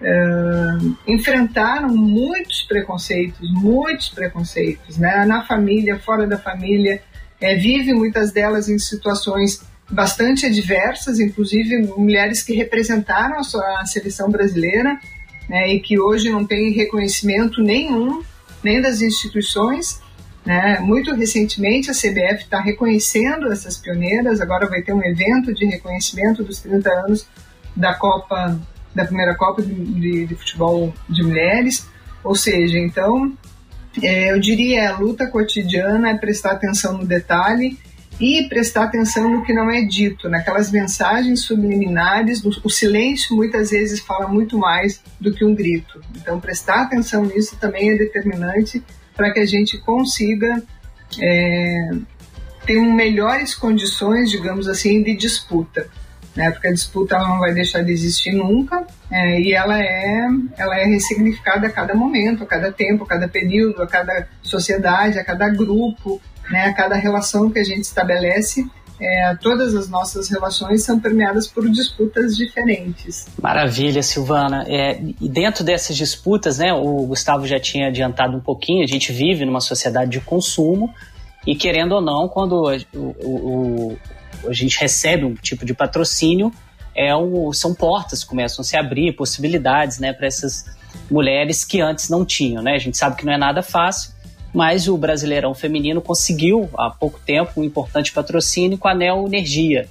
[0.00, 5.24] uh, enfrentaram muitos preconceitos, muitos preconceitos, né?
[5.24, 7.02] Na família, fora da família,
[7.40, 13.86] é, vivem muitas delas em situações bastante adversas, inclusive mulheres que representaram a, sua, a
[13.86, 14.98] seleção brasileira
[15.48, 18.22] né, e que hoje não têm reconhecimento nenhum,
[18.62, 20.00] nem das instituições.
[20.44, 20.78] Né?
[20.80, 26.42] Muito recentemente a CBF está reconhecendo essas pioneiras, agora vai ter um evento de reconhecimento
[26.42, 27.26] dos 30 anos
[27.74, 28.58] da Copa,
[28.96, 31.86] da primeira Copa de, de, de Futebol de Mulheres,
[32.24, 33.32] ou seja, então
[34.02, 37.78] é, eu diria a luta cotidiana é prestar atenção no detalhe
[38.20, 42.42] e prestar atenção no que não é dito, naquelas mensagens subliminares.
[42.64, 46.00] O silêncio muitas vezes fala muito mais do que um grito.
[46.16, 48.82] Então, prestar atenção nisso também é determinante
[49.14, 50.62] para que a gente consiga
[51.20, 51.90] é,
[52.64, 55.88] ter melhores condições, digamos assim, de disputa.
[56.36, 56.50] Né?
[56.50, 60.78] Porque a disputa ela não vai deixar de existir nunca é, e ela é, ela
[60.78, 65.24] é ressignificada a cada momento, a cada tempo, a cada período, a cada sociedade, a
[65.24, 66.20] cada grupo
[66.50, 66.72] né?
[66.76, 68.66] Cada relação que a gente estabelece
[68.98, 73.26] é, todas as nossas relações são permeadas por disputas diferentes.
[73.40, 74.64] Maravilha, Silvana.
[74.66, 79.12] É, e dentro dessas disputas, né, o Gustavo já tinha adiantado um pouquinho, a gente
[79.12, 80.94] vive numa sociedade de consumo
[81.46, 83.98] e, querendo ou não, quando o, o,
[84.48, 86.52] a gente recebe um tipo de patrocínio,
[86.94, 90.64] é um, são portas que começam a se abrir, possibilidades né, para essas
[91.10, 92.62] mulheres que antes não tinham.
[92.62, 92.74] Né?
[92.74, 94.12] A gente sabe que não é nada fácil,
[94.52, 99.88] mas o Brasileirão Feminino conseguiu há pouco tempo um importante patrocínio com a Neo Energia.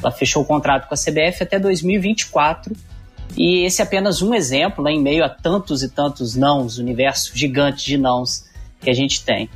[0.00, 2.74] Ela fechou o contrato com a CBF até 2024
[3.36, 7.36] e esse é apenas um exemplo, né, em meio a tantos e tantos nãos, universo
[7.36, 8.44] gigante de nãos
[8.80, 9.48] que a gente tem.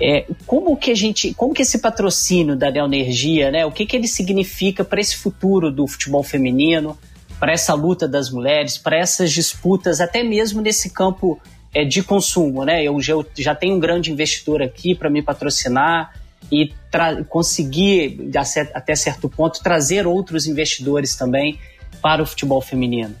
[0.00, 3.84] É, como que a gente, como que esse patrocínio da Neo Energia, né, o que,
[3.84, 6.96] que ele significa para esse futuro do futebol feminino,
[7.38, 11.40] para essa luta das mulheres, para essas disputas, até mesmo nesse campo
[11.74, 12.82] é, de consumo, né?
[12.82, 16.14] Eu já, eu já tenho um grande investidor aqui para me patrocinar
[16.50, 16.72] e
[17.28, 18.30] conseguir,
[18.74, 21.58] até certo ponto, trazer outros investidores também
[22.00, 23.14] para o futebol feminino.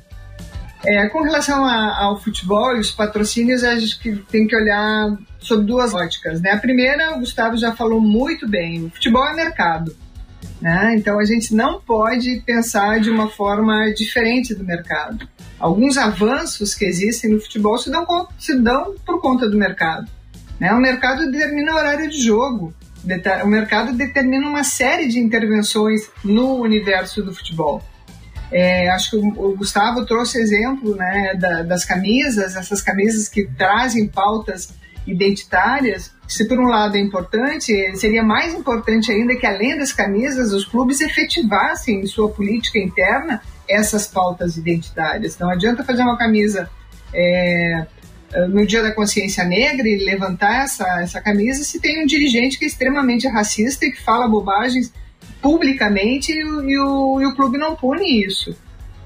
[0.84, 5.64] É, com relação a, ao futebol e os patrocínios, a gente tem que olhar sob
[5.64, 6.40] duas óticas.
[6.40, 6.52] Né?
[6.52, 9.96] A primeira, o Gustavo já falou muito bem: o futebol é mercado.
[10.60, 10.94] Né?
[10.96, 16.84] Então a gente não pode pensar de uma forma diferente do mercado alguns avanços que
[16.84, 18.06] existem no futebol se dão,
[18.38, 20.08] se dão por conta do mercado.
[20.58, 20.72] Né?
[20.72, 22.72] O mercado determina o horário de jogo,
[23.42, 27.82] o mercado determina uma série de intervenções no universo do futebol.
[28.50, 34.06] É, acho que o, Gustavo trouxe exemplo né, da, das camisas, essas camisas que trazem
[34.08, 34.72] pautas
[35.06, 36.12] identitárias.
[36.26, 40.64] Se por um lado é importante, seria mais importante ainda que além das camisas, os
[40.64, 45.38] clubes efetivassem em sua política interna essas pautas identitárias.
[45.38, 46.70] Não adianta fazer uma camisa
[47.12, 47.86] é,
[48.48, 52.64] no Dia da Consciência Negra e levantar essa, essa camisa se tem um dirigente que
[52.64, 54.92] é extremamente racista e que fala bobagens
[55.40, 58.56] publicamente e, e, o, e o clube não pune isso.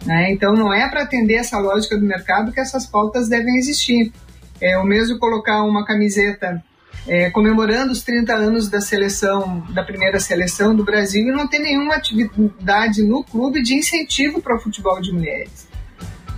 [0.04, 0.32] Né?
[0.32, 4.12] Então não é para atender essa lógica do mercado que essas pautas devem existir.
[4.60, 6.62] É o mesmo colocar uma camiseta
[7.06, 11.58] é, comemorando os 30 anos da seleção, da primeira seleção do Brasil e não ter
[11.58, 15.68] nenhuma atividade no clube de incentivo para o futebol de mulheres.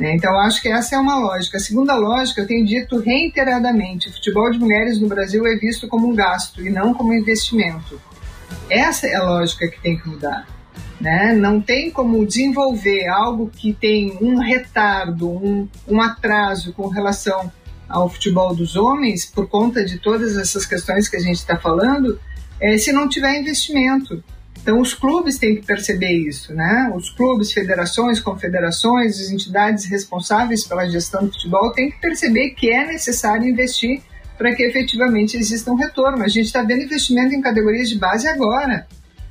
[0.01, 1.57] É, então, acho que essa é uma lógica.
[1.57, 5.87] A segunda lógica, eu tenho dito reiteradamente: o futebol de mulheres no Brasil é visto
[5.87, 8.01] como um gasto e não como um investimento.
[8.69, 10.47] Essa é a lógica que tem que mudar.
[11.01, 11.33] Né?
[11.33, 17.53] Não tem como desenvolver algo que tem um retardo, um, um atraso com relação
[17.89, 22.19] ao futebol dos homens, por conta de todas essas questões que a gente está falando,
[22.61, 24.23] é, se não tiver investimento.
[24.65, 26.91] Então, os clubes têm que perceber isso, né?
[26.97, 32.71] Os clubes, federações, confederações, as entidades responsáveis pela gestão do futebol têm que perceber que
[32.71, 34.01] é necessário investir
[34.37, 36.23] para que efetivamente exista um retorno.
[36.23, 38.87] A gente está vendo investimento em categorias de base agora.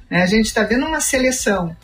[0.09, 0.23] Né?
[0.23, 1.75] A gente está vendo uma seleção,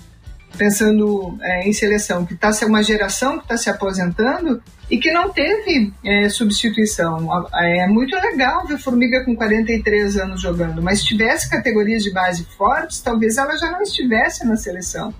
[0.57, 5.29] pensando é, em seleção, que está uma geração que está se aposentando e que não
[5.29, 7.29] teve é, substituição.
[7.53, 12.45] É muito legal ver Formiga com 43 anos jogando, mas se tivesse categorias de base
[12.57, 15.13] fortes, talvez ela já não estivesse na seleção.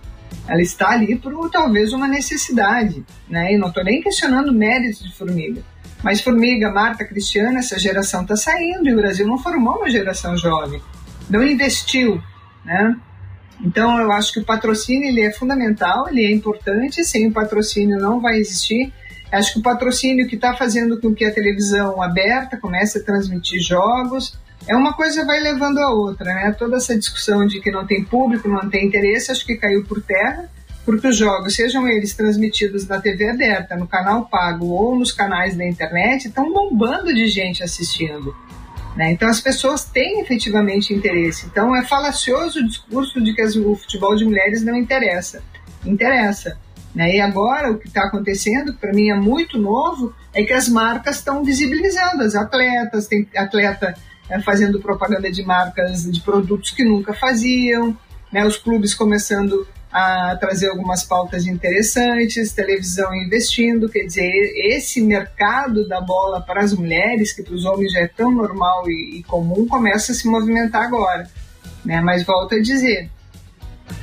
[0.47, 3.53] Ela está ali por talvez uma necessidade, né?
[3.53, 5.61] E não estou nem questionando mérito de Formiga.
[6.03, 10.37] Mas Formiga, Marta, Cristiana, essa geração está saindo e o Brasil não formou uma geração
[10.37, 10.81] jovem,
[11.29, 12.21] não investiu,
[12.63, 12.95] né?
[13.61, 17.03] Então eu acho que o patrocínio ele é fundamental, ele é importante.
[17.03, 18.93] Sem o patrocínio não vai existir
[19.31, 23.61] Acho que o patrocínio que está fazendo com que a televisão aberta comece a transmitir
[23.61, 26.55] jogos é uma coisa vai levando a outra, né?
[26.57, 30.01] Toda essa discussão de que não tem público, não tem interesse, acho que caiu por
[30.01, 30.49] terra,
[30.89, 35.55] porque os jogos, sejam eles transmitidos na TV aberta, no canal pago ou nos canais
[35.55, 38.35] da internet, estão bombando de gente assistindo.
[38.97, 39.11] Né?
[39.11, 41.45] Então as pessoas têm efetivamente interesse.
[41.45, 45.43] Então é falacioso o discurso de que o futebol de mulheres não interessa.
[45.85, 46.57] Interessa.
[46.95, 47.17] Né?
[47.17, 50.67] E agora o que está acontecendo, que para mim é muito novo, é que as
[50.67, 53.93] marcas estão visibilizando as atletas, tem atleta
[54.27, 57.95] é, fazendo propaganda de marcas de produtos que nunca faziam,
[58.31, 58.43] né?
[58.43, 65.99] os clubes começando a trazer algumas pautas interessantes, televisão investindo, quer dizer, esse mercado da
[65.99, 69.67] bola para as mulheres, que para os homens já é tão normal e, e comum,
[69.67, 71.27] começa a se movimentar agora.
[71.83, 72.01] Né?
[72.01, 73.09] Mas volto a dizer,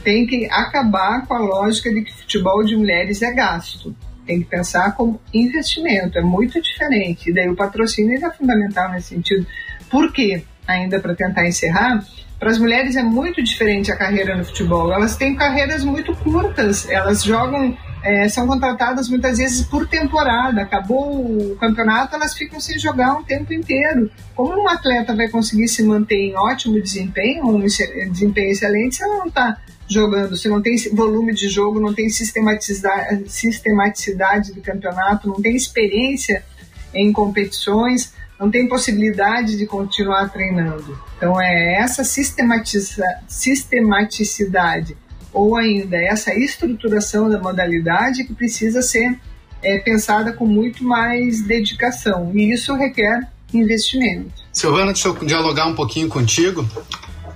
[0.02, 3.94] tem que acabar com a lógica de que futebol de mulheres é gasto.
[4.26, 7.30] Tem que pensar como investimento, é muito diferente.
[7.30, 9.46] E daí o patrocínio é fundamental nesse sentido.
[9.88, 10.42] Por quê?
[10.66, 12.04] Ainda para tentar encerrar,
[12.38, 14.92] para as mulheres é muito diferente a carreira no futebol.
[14.92, 20.62] Elas têm carreiras muito curtas, elas jogam, é, são contratadas muitas vezes por temporada.
[20.62, 24.10] Acabou o campeonato, elas ficam sem jogar um tempo inteiro.
[24.34, 29.18] Como um atleta vai conseguir se manter em ótimo desempenho, um desempenho excelente, se ela
[29.18, 29.56] não está
[29.88, 35.54] jogando, se não tem volume de jogo, não tem sistematicidade, sistematicidade do campeonato, não tem
[35.54, 36.44] experiência
[36.92, 40.98] em competições, não tem possibilidade de continuar treinando.
[41.16, 44.96] Então é essa sistematicidade
[45.32, 49.18] ou ainda essa estruturação da modalidade que precisa ser
[49.62, 54.32] é, pensada com muito mais dedicação e isso requer investimento.
[54.52, 56.64] Silvana, deixa eu dialogar um pouquinho contigo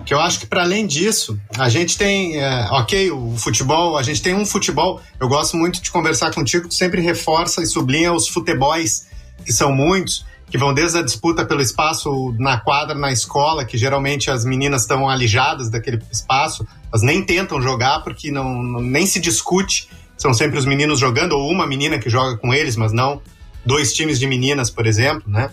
[0.04, 4.02] que eu acho que para além disso, a gente tem, é, ok, o futebol, a
[4.02, 8.12] gente tem um futebol, eu gosto muito de conversar contigo, tu sempre reforça e sublinha
[8.12, 9.06] os futebols,
[9.44, 13.78] que são muitos, que vão desde a disputa pelo espaço na quadra, na escola, que
[13.78, 19.20] geralmente as meninas estão alijadas daquele espaço, elas nem tentam jogar porque não, nem se
[19.20, 23.22] discute, são sempre os meninos jogando, ou uma menina que joga com eles, mas não
[23.64, 25.50] dois times de meninas, por exemplo, né?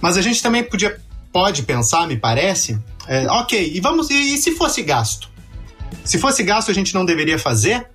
[0.00, 0.98] Mas a gente também podia
[1.32, 2.78] pode pensar, me parece,
[3.08, 5.30] é, ok, e vamos e, e, se fosse gasto?
[6.04, 7.86] Se fosse gasto, a gente não deveria fazer?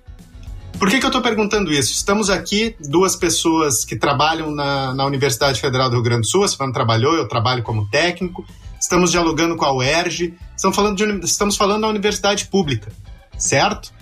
[0.78, 1.92] Por que, que eu estou perguntando isso?
[1.92, 6.44] Estamos aqui, duas pessoas que trabalham na, na Universidade Federal do Rio Grande do Sul,
[6.44, 8.44] a Silvana trabalhou, eu trabalho como técnico,
[8.80, 12.92] estamos dialogando com a UERJ, estamos falando, de, estamos falando da universidade pública,
[13.36, 13.92] certo?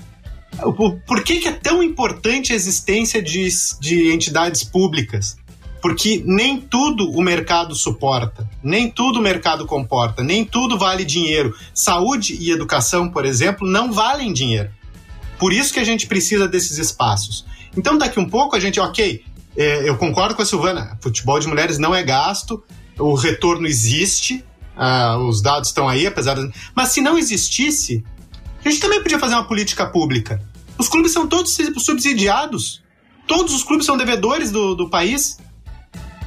[1.07, 3.49] Por que, que é tão importante a existência de,
[3.81, 5.37] de entidades públicas?
[5.87, 11.55] porque nem tudo o mercado suporta, nem tudo o mercado comporta, nem tudo vale dinheiro.
[11.73, 14.69] Saúde e educação, por exemplo, não valem dinheiro.
[15.39, 17.45] Por isso que a gente precisa desses espaços.
[17.77, 19.25] Então, daqui um pouco a gente, ok,
[19.57, 22.63] é, eu concordo com a Silvana, futebol de mulheres não é gasto,
[22.99, 24.45] o retorno existe,
[24.77, 26.51] uh, os dados estão aí, apesar de...
[26.75, 28.05] Mas se não existisse,
[28.65, 30.41] a gente também podia fazer uma política pública.
[30.79, 32.83] Os clubes são todos subsidiados.
[33.27, 35.39] Todos os clubes são devedores do, do país.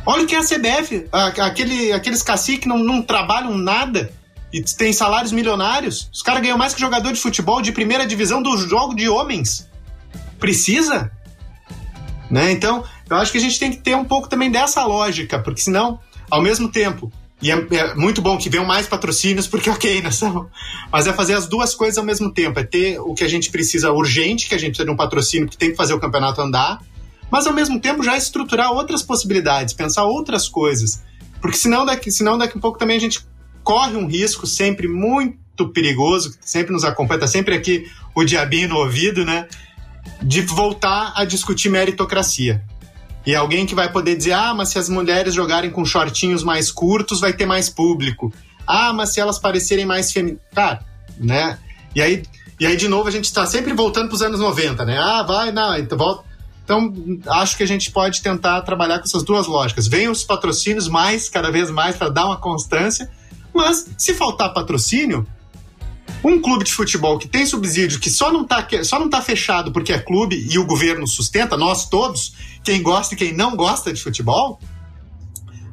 [0.05, 4.12] Olha o que é a CBF, aquele, aqueles caciques não, não trabalham nada
[4.52, 6.10] e tem salários milionários.
[6.14, 9.68] Os caras ganham mais que jogador de futebol de primeira divisão do jogo de homens.
[10.39, 11.12] Precisa?
[12.30, 12.52] Né?
[12.52, 15.62] Então, eu acho que a gente tem que ter um pouco também dessa lógica, porque
[15.62, 20.02] senão, ao mesmo tempo, e é, é, muito bom que venham mais patrocínios, porque ok,
[20.02, 20.20] nós
[20.91, 22.60] Mas é fazer as duas coisas ao mesmo tempo.
[22.60, 25.47] É ter o que a gente precisa urgente, que a gente precisa de um patrocínio
[25.47, 26.82] que tem que fazer o campeonato andar,
[27.32, 31.02] mas ao mesmo tempo já estruturar outras possibilidades, pensar outras coisas.
[31.41, 33.26] Porque senão daqui, senão daqui a pouco também a gente
[33.64, 38.78] corre um risco sempre muito perigoso, sempre nos acompanha, tá sempre aqui o diabinho no
[38.78, 39.47] ouvido, né?
[40.22, 42.64] De voltar a discutir meritocracia.
[43.26, 46.72] E alguém que vai poder dizer: ah, mas se as mulheres jogarem com shortinhos mais
[46.72, 48.34] curtos, vai ter mais público.
[48.66, 50.41] Ah, mas se elas parecerem mais femininas.
[50.53, 50.86] Cara,
[51.18, 51.57] né?
[51.95, 52.24] E aí,
[52.60, 54.97] e aí, de novo, a gente está sempre voltando para os anos 90, né?
[54.97, 56.24] Ah, vai, não, então volta.
[56.64, 56.93] Então,
[57.30, 59.88] acho que a gente pode tentar trabalhar com essas duas lógicas.
[59.88, 63.10] Venham os patrocínios mais, cada vez mais, para dar uma constância,
[63.60, 65.28] mas se faltar patrocínio,
[66.24, 68.66] um clube de futebol que tem subsídio, que só não está
[69.12, 72.34] tá fechado porque é clube e o governo sustenta, nós todos,
[72.64, 74.62] quem gosta e quem não gosta de futebol,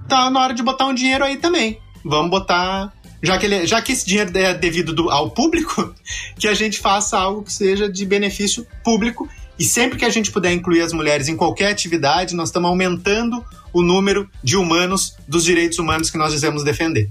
[0.09, 1.79] tá na hora de botar um dinheiro aí também.
[2.05, 2.93] Vamos botar.
[3.23, 5.95] Já que, ele, já que esse dinheiro é devido do, ao público,
[6.37, 9.29] que a gente faça algo que seja de benefício público.
[9.59, 13.43] E sempre que a gente puder incluir as mulheres em qualquer atividade, nós estamos aumentando
[13.73, 17.09] o número de humanos, dos direitos humanos que nós dizemos defender.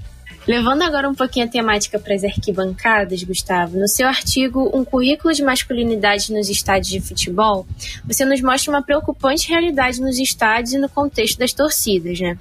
[0.48, 5.34] Levando agora um pouquinho a temática para as arquibancadas, Gustavo, no seu artigo Um Currículo
[5.34, 7.66] de Masculinidade nos Estádios de Futebol,
[8.06, 12.38] você nos mostra uma preocupante realidade nos estádios e no contexto das torcidas, né?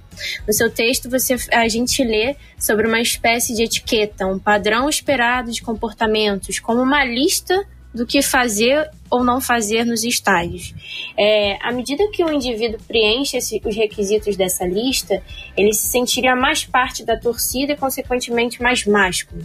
[0.47, 5.51] No seu texto, você, a gente lê sobre uma espécie de etiqueta, um padrão esperado
[5.51, 10.75] de comportamentos, como uma lista do que fazer ou não fazer nos estádios.
[11.17, 15.23] É, à medida que o indivíduo preenche esse, os requisitos dessa lista,
[15.57, 19.43] ele se sentiria mais parte da torcida e, consequentemente, mais másculo.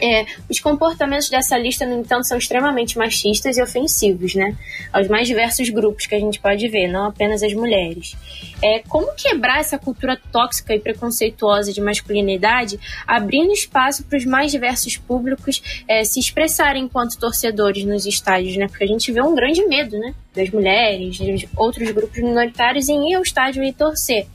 [0.00, 4.56] É, os comportamentos dessa lista, no entanto, são extremamente machistas e ofensivos, né?
[4.92, 8.16] Aos mais diversos grupos que a gente pode ver, não apenas as mulheres.
[8.62, 14.50] É, como quebrar essa cultura tóxica e preconceituosa de masculinidade, abrindo espaço para os mais
[14.50, 18.68] diversos públicos é, se expressarem enquanto torcedores nos estádios, né?
[18.68, 20.14] Porque a gente vê um grande medo, né?
[20.34, 24.26] Das mulheres, de outros grupos minoritários em ir ao estádio e torcer.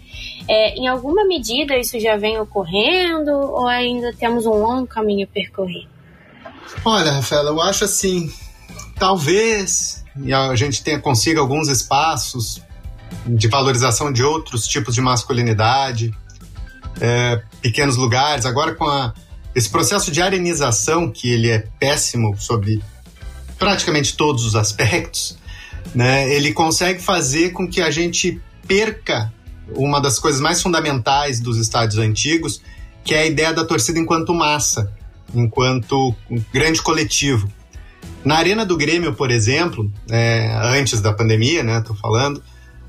[0.48, 5.34] É, em alguma medida isso já vem ocorrendo ou ainda temos um longo caminho a
[5.34, 5.88] percorrer?
[6.84, 8.32] Olha, Rafaela, eu acho assim,
[8.98, 10.04] talvez
[10.50, 12.62] a gente tenha, consiga alguns espaços
[13.26, 16.14] de valorização de outros tipos de masculinidade,
[17.02, 18.46] é, pequenos lugares.
[18.46, 19.14] Agora com a,
[19.54, 22.82] esse processo de arenização, que ele é péssimo sobre
[23.58, 25.38] praticamente todos os aspectos,
[25.94, 29.34] né, ele consegue fazer com que a gente perca
[29.74, 32.62] uma das coisas mais fundamentais dos estádios antigos,
[33.04, 34.92] que é a ideia da torcida enquanto massa,
[35.34, 36.16] enquanto
[36.52, 37.50] grande coletivo.
[38.24, 42.42] Na Arena do Grêmio, por exemplo, é, antes da pandemia, né, tô falando,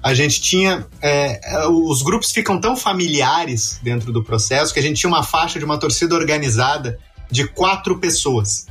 [0.03, 0.87] a gente tinha.
[1.03, 5.59] É, os grupos ficam tão familiares dentro do processo que a gente tinha uma faixa
[5.59, 6.99] de uma torcida organizada
[7.29, 8.69] de quatro pessoas.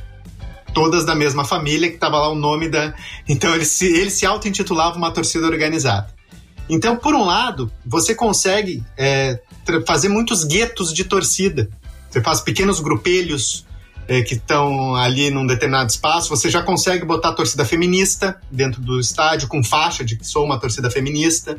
[0.72, 2.94] Todas da mesma família, que estava lá o nome da.
[3.28, 6.15] Então ele se, ele se auto-intitulava uma torcida organizada.
[6.68, 9.40] Então, por um lado, você consegue é,
[9.86, 11.68] fazer muitos guetos de torcida.
[12.10, 13.64] Você faz pequenos grupelhos
[14.08, 16.28] é, que estão ali num determinado espaço.
[16.28, 20.58] Você já consegue botar torcida feminista dentro do estádio, com faixa de que sou uma
[20.58, 21.56] torcida feminista.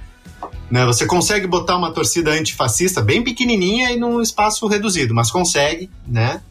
[0.70, 0.86] Né?
[0.86, 6.42] Você consegue botar uma torcida antifascista bem pequenininha e num espaço reduzido, mas consegue, né?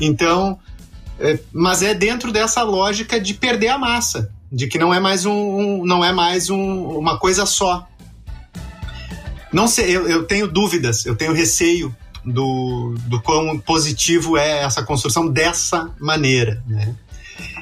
[0.00, 0.58] Então,
[1.18, 5.24] é, mas é dentro dessa lógica de perder a massa de que não é mais
[5.24, 7.86] um, um não é mais um, uma coisa só.
[9.52, 11.94] Não sei, eu, eu tenho dúvidas, eu tenho receio
[12.24, 16.94] do, do quão positivo é essa construção dessa maneira, né?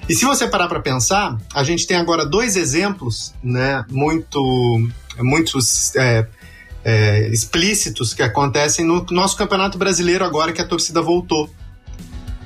[0.08, 4.40] E se você parar para pensar, a gente tem agora dois exemplos, né, muito,
[5.18, 5.58] muito
[5.96, 6.26] é,
[6.82, 11.50] é, explícitos que acontecem no nosso campeonato brasileiro agora que a torcida voltou.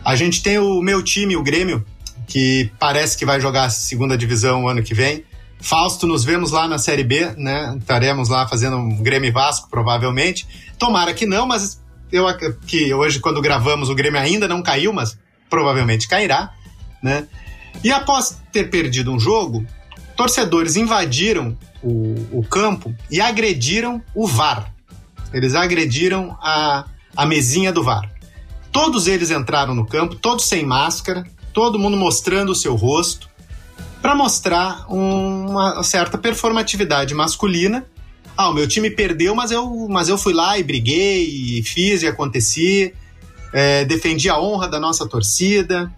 [0.04, 1.86] A gente tem o meu time, o Grêmio,
[2.26, 5.24] que parece que vai jogar a segunda divisão o ano que vem.
[5.60, 7.76] Fausto, nos vemos lá na Série B, né?
[7.78, 10.46] Estaremos lá fazendo um Grêmio Vasco, provavelmente.
[10.78, 12.26] Tomara que não, mas eu
[12.66, 15.16] que hoje, quando gravamos, o Grêmio ainda não caiu, mas
[15.48, 16.52] provavelmente cairá,
[17.02, 17.28] né?
[17.82, 19.64] E após ter perdido um jogo,
[20.16, 24.72] torcedores invadiram o, o campo e agrediram o VAR.
[25.32, 26.84] Eles agrediram a,
[27.16, 28.10] a mesinha do VAR.
[28.70, 33.28] Todos eles entraram no campo, todos sem máscara, todo mundo mostrando o seu rosto,
[34.00, 37.86] para mostrar uma certa performatividade masculina.
[38.36, 42.02] Ah, o meu time perdeu, mas eu, mas eu fui lá e briguei, e fiz
[42.02, 42.92] e aconteci,
[43.52, 45.92] é, defendi a honra da nossa torcida.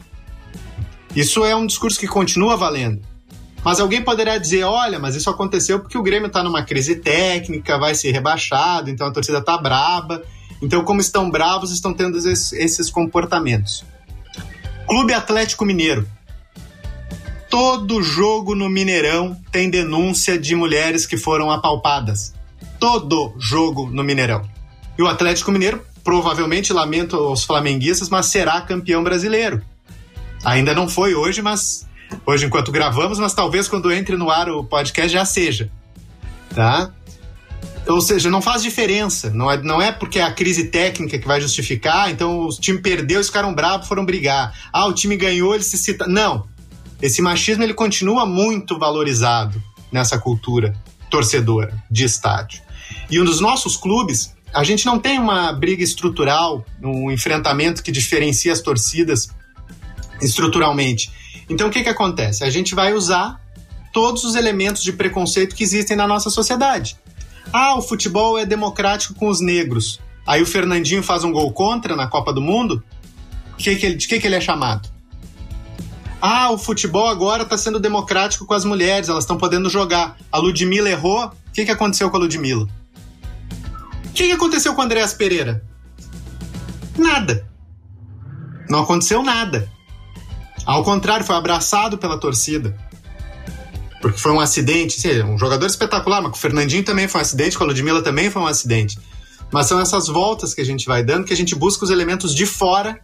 [1.17, 3.01] Isso é um discurso que continua valendo.
[3.65, 7.79] Mas alguém poderá dizer: olha, mas isso aconteceu porque o Grêmio está numa crise técnica,
[7.79, 10.23] vai ser rebaixado, então a torcida está braba.
[10.61, 13.85] Então, como estão bravos, estão tendo esses, esses comportamentos.
[14.87, 16.07] Clube Atlético Mineiro.
[17.49, 22.35] Todo jogo no Mineirão tem denúncia de mulheres que foram apalpadas.
[22.79, 24.43] Todo jogo no Mineirão.
[24.99, 29.63] E o Atlético Mineiro, provavelmente, lamento aos flamenguistas, mas será campeão brasileiro.
[30.45, 31.89] Ainda não foi hoje, mas
[32.27, 35.71] hoje enquanto gravamos, mas talvez quando entre no ar o podcast já seja.
[36.55, 36.93] Tá?
[37.87, 39.31] Ou seja, não faz diferença.
[39.31, 42.79] Não é, não é porque é a crise técnica que vai justificar, então o time
[42.79, 44.55] perdeu, eles ficaram bravos, foram brigar.
[44.73, 46.07] Ah, o time ganhou, ele se cita.
[46.07, 46.47] Não.
[47.03, 49.63] Esse machismo ele continua muito valorizado
[49.93, 50.75] nessa cultura
[51.11, 52.63] torcedora de estádio.
[53.11, 57.93] E um dos nossos clubes, a gente não tem uma briga estrutural, um enfrentamento que
[57.93, 59.29] diferencia as torcidas
[60.23, 61.13] estruturalmente.
[61.49, 62.43] Então o que, que acontece?
[62.43, 63.41] A gente vai usar
[63.93, 66.97] todos os elementos de preconceito que existem na nossa sociedade.
[67.53, 70.01] Ah, o futebol é democrático com os negros.
[70.27, 72.83] Aí o Fernandinho faz um gol contra na Copa do Mundo.
[73.57, 74.89] Que que ele, de que, que ele é chamado?
[76.21, 80.17] Ah, o futebol agora está sendo democrático com as mulheres, elas estão podendo jogar.
[80.33, 81.27] A Ludmilla errou.
[81.27, 82.67] O que, que aconteceu com a Ludmilla?
[84.07, 85.63] O que, que aconteceu com o Andréas Pereira?
[86.97, 87.47] Nada.
[88.69, 89.69] Não aconteceu nada.
[90.65, 92.75] Ao contrário, foi abraçado pela torcida
[94.05, 97.23] porque foi um acidente, sim, um jogador espetacular, mas com o Fernandinho também foi um
[97.23, 98.99] acidente, com a Ludmilla também foi um acidente.
[99.51, 102.35] Mas são essas voltas que a gente vai dando que a gente busca os elementos
[102.35, 103.01] de fora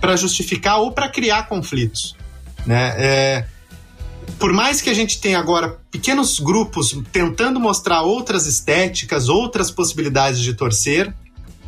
[0.00, 2.14] para justificar ou para criar conflitos.
[2.64, 2.94] Né?
[2.96, 3.44] É,
[4.38, 10.38] por mais que a gente tenha agora pequenos grupos tentando mostrar outras estéticas, outras possibilidades
[10.38, 11.12] de torcer,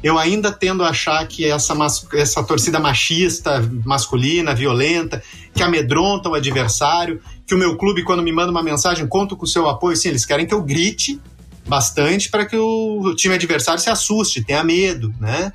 [0.03, 1.75] eu ainda tendo a achar que essa,
[2.15, 5.23] essa torcida machista, masculina, violenta,
[5.55, 9.45] que amedronta o adversário, que o meu clube, quando me manda uma mensagem, conta com
[9.45, 11.21] o seu apoio, sim, eles querem que eu grite
[11.67, 15.53] bastante para que o time adversário se assuste, tenha medo, né?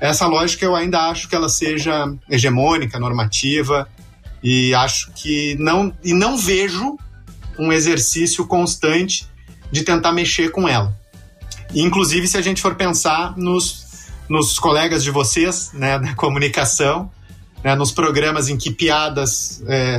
[0.00, 3.88] Essa lógica eu ainda acho que ela seja hegemônica, normativa,
[4.42, 6.98] e acho que não, e não vejo
[7.58, 9.26] um exercício constante
[9.70, 10.96] de tentar mexer com ela.
[11.74, 17.10] Inclusive, se a gente for pensar nos, nos colegas de vocês, né, da comunicação,
[17.64, 19.98] né, nos programas em que piadas é,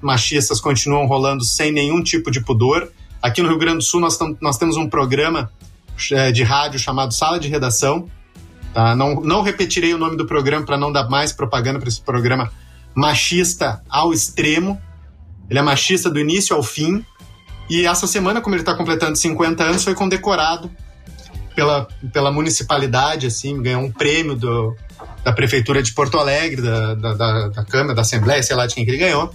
[0.00, 2.88] machistas continuam rolando sem nenhum tipo de pudor.
[3.20, 5.50] Aqui no Rio Grande do Sul, nós, nós temos um programa
[6.12, 8.08] é, de rádio chamado Sala de Redação.
[8.72, 8.94] Tá?
[8.94, 12.52] Não, não repetirei o nome do programa para não dar mais propaganda para esse programa
[12.94, 14.80] machista ao extremo.
[15.50, 17.04] Ele é machista do início ao fim.
[17.68, 20.70] E essa semana, como ele está completando 50 anos, foi condecorado
[21.58, 24.76] pela, pela municipalidade, assim, ganhou um prêmio do,
[25.24, 28.76] da Prefeitura de Porto Alegre, da, da, da, da Câmara, da Assembleia, sei lá de
[28.76, 29.34] quem que ele ganhou,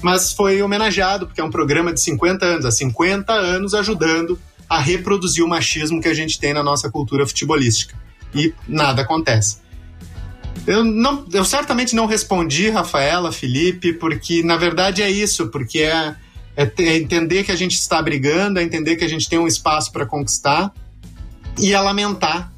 [0.00, 4.78] mas foi homenageado, porque é um programa de 50 anos, há 50 anos ajudando a
[4.80, 7.94] reproduzir o machismo que a gente tem na nossa cultura futebolística.
[8.34, 9.58] E nada acontece.
[10.66, 16.14] Eu, não, eu certamente não respondi, Rafaela, Felipe, porque na verdade é isso, porque é,
[16.56, 19.46] é, é entender que a gente está brigando, é entender que a gente tem um
[19.46, 20.72] espaço para conquistar
[21.58, 22.52] e a lamentar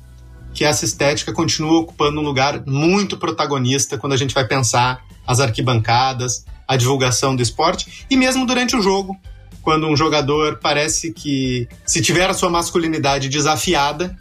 [0.52, 5.40] que essa estética continua ocupando um lugar muito protagonista quando a gente vai pensar as
[5.40, 9.16] arquibancadas, a divulgação do esporte e mesmo durante o jogo,
[9.62, 14.16] quando um jogador parece que, se tiver a sua masculinidade desafiada,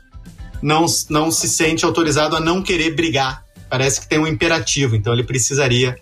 [0.61, 3.43] não, não se sente autorizado a não querer brigar.
[3.69, 5.97] Parece que tem um imperativo, então ele precisaria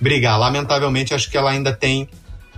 [0.00, 0.38] brigar.
[0.38, 2.08] Lamentavelmente, acho que ela ainda tem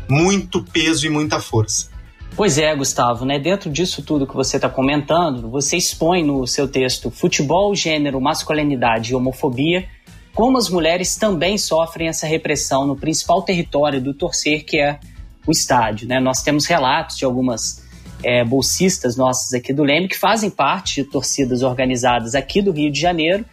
[0.09, 1.93] muito peso e muita força.
[2.37, 3.39] Pois é, Gustavo, né?
[3.39, 9.12] Dentro disso tudo que você está comentando, você expõe no seu texto futebol, gênero, masculinidade
[9.12, 9.87] e homofobia,
[10.35, 14.99] como as mulheres também sofrem essa repressão no principal território do torcer, que é
[15.47, 16.09] o estádio.
[16.09, 16.18] Né?
[16.18, 17.85] Nós temos relatos de algumas
[18.20, 22.91] é, bolsistas nossas aqui do Leme que fazem parte de torcidas organizadas aqui do Rio
[22.91, 23.45] de Janeiro,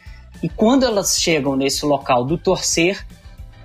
[0.42, 3.06] e quando elas chegam nesse local do torcer,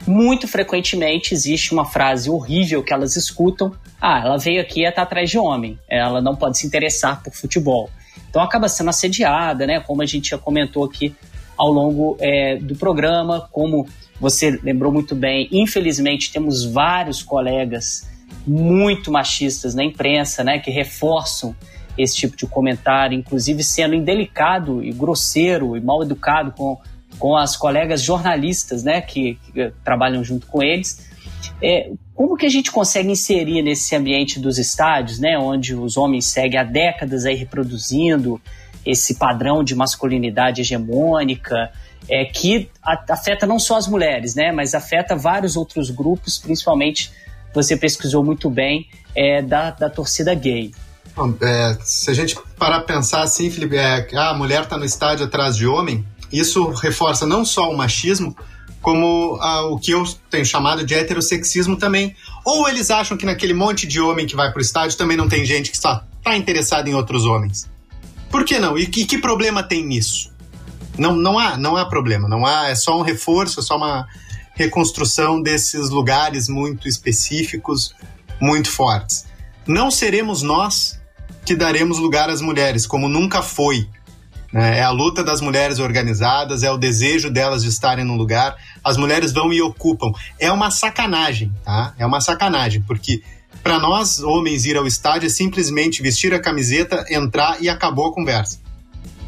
[0.06, 5.02] muito frequentemente existe uma frase horrível que elas escutam: ah, ela veio aqui e está
[5.02, 7.90] atrás de homem, ela não pode se interessar por futebol.
[8.28, 9.80] Então acaba sendo assediada, né?
[9.80, 11.14] Como a gente já comentou aqui
[11.56, 13.48] ao longo é, do programa.
[13.50, 13.86] Como
[14.20, 18.08] você lembrou muito bem, infelizmente temos vários colegas
[18.46, 21.54] muito machistas na imprensa, né, que reforçam
[21.96, 26.78] esse tipo de comentário, inclusive sendo indelicado e grosseiro e mal educado com,
[27.18, 31.08] com as colegas jornalistas, né, que, que trabalham junto com eles.
[31.62, 36.26] É, como que a gente consegue inserir nesse ambiente dos estádios, né, onde os homens
[36.26, 38.40] seguem há décadas aí reproduzindo
[38.84, 41.70] esse padrão de masculinidade hegemônica,
[42.08, 42.70] é, que
[43.08, 47.10] afeta não só as mulheres, né, mas afeta vários outros grupos, principalmente
[47.54, 50.72] você pesquisou muito bem, é, da, da torcida gay.
[51.40, 54.84] É, se a gente parar para pensar assim, Felipe, é, ah, a mulher está no
[54.84, 58.36] estádio atrás de homem, isso reforça não só o machismo,
[58.86, 62.14] como ah, o que eu tenho chamado de heterossexismo também.
[62.44, 65.28] Ou eles acham que naquele monte de homem que vai para o estádio também não
[65.28, 66.04] tem gente que está
[66.36, 67.68] interessada em outros homens.
[68.30, 68.78] Por que não?
[68.78, 70.32] E, e que problema tem nisso?
[70.96, 74.06] Não, não há, não há problema, não há, é só um reforço, é só uma
[74.54, 77.92] reconstrução desses lugares muito específicos,
[78.40, 79.26] muito fortes.
[79.66, 80.96] Não seremos nós
[81.44, 83.88] que daremos lugar às mulheres, como nunca foi.
[84.52, 84.78] Né?
[84.78, 88.56] É a luta das mulheres organizadas, é o desejo delas de estarem no lugar.
[88.86, 90.12] As mulheres vão e ocupam.
[90.38, 91.92] É uma sacanagem, tá?
[91.98, 93.20] É uma sacanagem, porque
[93.60, 98.12] para nós, homens, ir ao estádio é simplesmente vestir a camiseta, entrar e acabou a
[98.12, 98.60] conversa.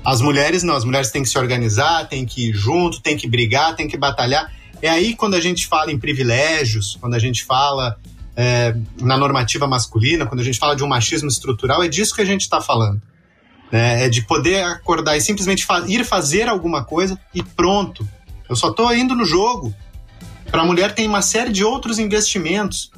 [0.05, 3.29] As mulheres não, as mulheres têm que se organizar, têm que ir junto, têm que
[3.29, 4.53] brigar, têm que batalhar.
[4.81, 7.99] É aí quando a gente fala em privilégios, quando a gente fala
[8.37, 12.23] é, na normativa masculina, quando a gente fala de um machismo estrutural, é disso que
[12.23, 13.03] a gente está falando.
[13.73, 18.09] É, é, de poder acordar e simplesmente fa ir fazer alguma coisa e pronto.
[18.49, 19.75] Eu só estou indo no jogo.
[20.51, 22.91] Para a mulher tem uma série de outros investimentos.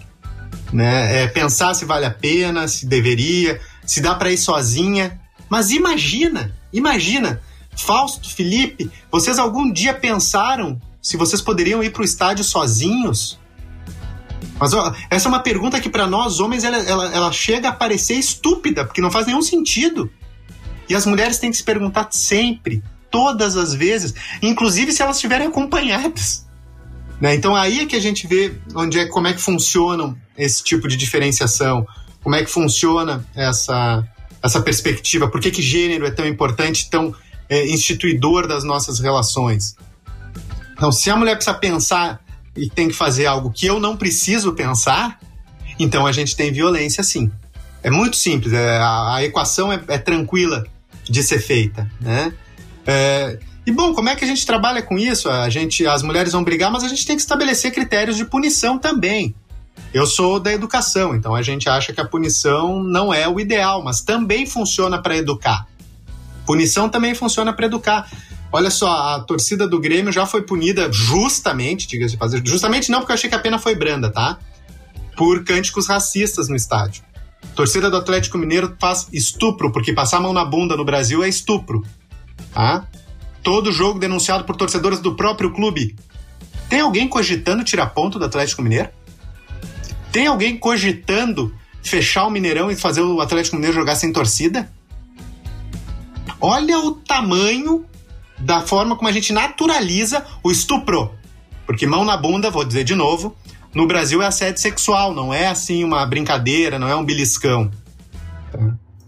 [0.72, 1.24] Né?
[1.24, 5.20] É pensar se vale a pena, se deveria, se dá para ir sozinha.
[5.48, 7.40] Mas imagina, imagina,
[7.76, 13.38] Fausto, Felipe, vocês algum dia pensaram se vocês poderiam ir para o estádio sozinhos?
[14.58, 17.72] Mas ó, essa é uma pergunta que para nós homens ela, ela, ela chega a
[17.72, 20.10] parecer estúpida, porque não faz nenhum sentido.
[20.88, 25.48] E as mulheres têm que se perguntar sempre, todas as vezes, inclusive se elas estiverem
[25.48, 26.46] acompanhadas.
[27.20, 27.34] Né?
[27.34, 30.88] Então aí é que a gente vê onde é, como é que funcionam esse tipo
[30.88, 31.86] de diferenciação,
[32.22, 34.06] como é que funciona essa,
[34.42, 37.14] essa perspectiva, por que, que gênero é tão importante, tão
[37.48, 39.76] é, instituidor das nossas relações.
[40.72, 42.24] Então, se a mulher precisa pensar
[42.56, 45.20] e tem que fazer algo que eu não preciso pensar,
[45.78, 47.30] então a gente tem violência sim.
[47.82, 50.64] É muito simples, é, a, a, equação é, é, tranquila
[51.04, 52.32] de ser feita, né?
[52.86, 55.28] É, e bom, como é que a gente trabalha com isso?
[55.28, 58.78] A gente, as mulheres vão brigar, mas a gente tem que estabelecer critérios de punição
[58.78, 59.34] também.
[59.92, 63.82] Eu sou da educação, então a gente acha que a punição não é o ideal,
[63.82, 65.66] mas também funciona para educar.
[66.46, 68.10] Punição também funciona para educar.
[68.52, 73.12] Olha só, a torcida do Grêmio já foi punida justamente, diga-se fazer, justamente não porque
[73.12, 74.38] eu achei que a pena foi branda, tá?
[75.16, 77.04] Por cânticos racistas no estádio.
[77.44, 81.22] A torcida do Atlético Mineiro faz estupro, porque passar a mão na bunda no Brasil
[81.22, 81.84] é estupro,
[82.52, 82.86] tá?
[83.42, 85.96] Todo jogo denunciado por torcedores do próprio clube.
[86.68, 88.90] Tem alguém cogitando tirar ponto do Atlético Mineiro?
[90.12, 94.70] Tem alguém cogitando fechar o Mineirão e fazer o Atlético Mineiro jogar sem torcida?
[96.40, 97.84] Olha o tamanho
[98.38, 101.14] da forma como a gente naturaliza o estupro.
[101.66, 103.36] Porque mão na bunda, vou dizer de novo,
[103.74, 107.70] no Brasil é assédio sexual, não é assim uma brincadeira, não é um beliscão.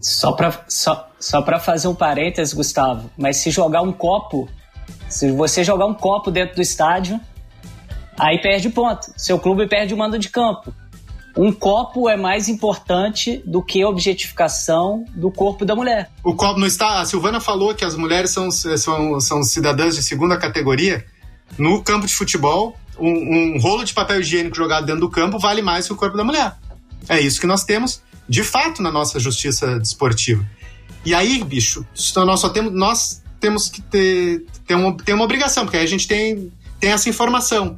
[0.03, 4.49] Só para só, só pra fazer um parênteses, Gustavo, mas se jogar um copo,
[5.09, 7.21] se você jogar um copo dentro do estádio,
[8.19, 9.13] aí perde ponto.
[9.17, 10.75] Seu clube perde o mando de campo
[11.37, 16.11] um copo é mais importante do que a objetificação do corpo da mulher.
[16.23, 17.01] O copo não está.
[17.01, 21.05] A Silvana falou que as mulheres são, são, são cidadãs de segunda categoria.
[21.59, 25.63] No campo de futebol, um, um rolo de papel higiênico jogado dentro do campo vale
[25.63, 26.55] mais que o corpo da mulher.
[27.09, 30.43] É isso que nós temos, de fato, na nossa justiça desportiva.
[31.05, 31.85] E aí, bicho,
[32.17, 35.89] nós só temos, nós temos que ter, ter, uma, ter uma obrigação, porque aí a
[35.89, 37.77] gente tem, tem essa informação.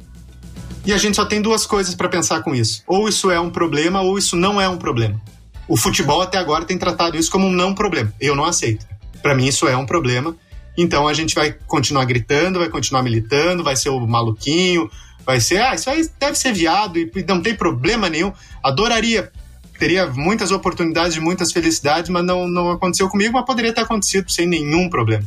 [0.85, 2.83] E a gente só tem duas coisas para pensar com isso.
[2.87, 5.21] Ou isso é um problema, ou isso não é um problema.
[5.67, 8.13] O futebol até agora tem tratado isso como um não problema.
[8.21, 8.85] Eu não aceito.
[9.21, 10.37] Para mim isso é um problema.
[10.77, 14.89] Então a gente vai continuar gritando, vai continuar militando, vai ser o maluquinho,
[15.25, 18.31] vai ser, ah, isso aí deve ser viado e não tem problema nenhum.
[18.63, 19.33] Adoraria,
[19.77, 24.47] teria muitas oportunidades, muitas felicidades, mas não, não aconteceu comigo, mas poderia ter acontecido sem
[24.47, 25.23] nenhum problema,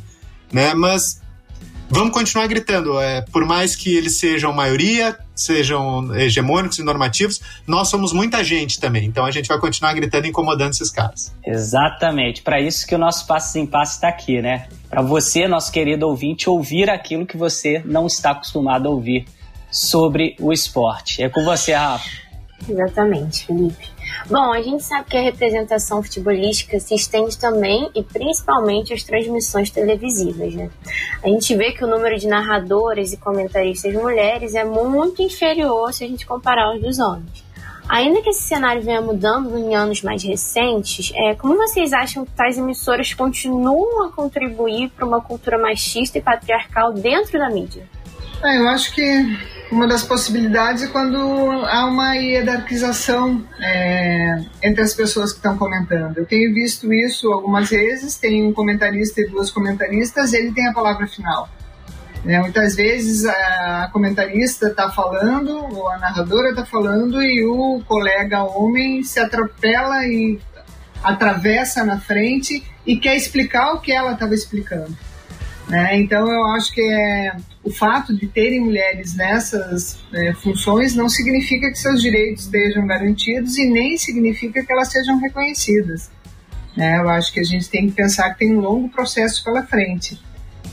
[0.52, 0.74] né?
[0.74, 1.20] Mas
[1.88, 3.00] vamos continuar gritando.
[3.00, 8.80] É, por mais que eles sejam maioria, sejam hegemônicos e normativos, nós somos muita gente
[8.80, 9.06] também.
[9.06, 11.34] Então a gente vai continuar gritando e incomodando esses caras.
[11.46, 12.42] Exatamente.
[12.42, 14.68] Para isso que o nosso Passos em Passos está aqui, né?
[14.88, 19.26] Para você, nosso querido ouvinte, ouvir aquilo que você não está acostumado a ouvir
[19.70, 21.22] sobre o esporte.
[21.22, 22.08] É com você, Rafa.
[22.68, 23.97] Exatamente, Felipe.
[24.26, 29.70] Bom, a gente sabe que a representação futebolística se estende também e principalmente às transmissões
[29.70, 30.70] televisivas, né?
[31.22, 36.04] A gente vê que o número de narradoras e comentaristas mulheres é muito inferior se
[36.04, 37.48] a gente comparar aos dos homens.
[37.88, 42.32] Ainda que esse cenário venha mudando em anos mais recentes, é, como vocês acham que
[42.32, 47.88] tais emissoras continuam a contribuir para uma cultura machista e patriarcal dentro da mídia?
[48.44, 49.02] É, eu acho que
[49.70, 51.18] uma das possibilidades é quando
[51.66, 56.18] há uma hierarquização é, entre as pessoas que estão comentando.
[56.18, 60.72] Eu tenho visto isso algumas vezes, tem um comentarista e duas comentaristas, ele tem a
[60.72, 61.48] palavra final.
[62.26, 68.42] É, muitas vezes a comentarista está falando, ou a narradora está falando, e o colega
[68.42, 70.38] homem se atropela e
[71.02, 74.96] atravessa na frente e quer explicar o que ela estava explicando.
[75.68, 75.98] Né?
[75.98, 77.36] Então eu acho que é,
[77.68, 83.58] o fato de terem mulheres nessas é, funções não significa que seus direitos estejam garantidos
[83.58, 86.10] e nem significa que elas sejam reconhecidas.
[86.74, 86.98] Né?
[86.98, 90.18] Eu acho que a gente tem que pensar que tem um longo processo pela frente.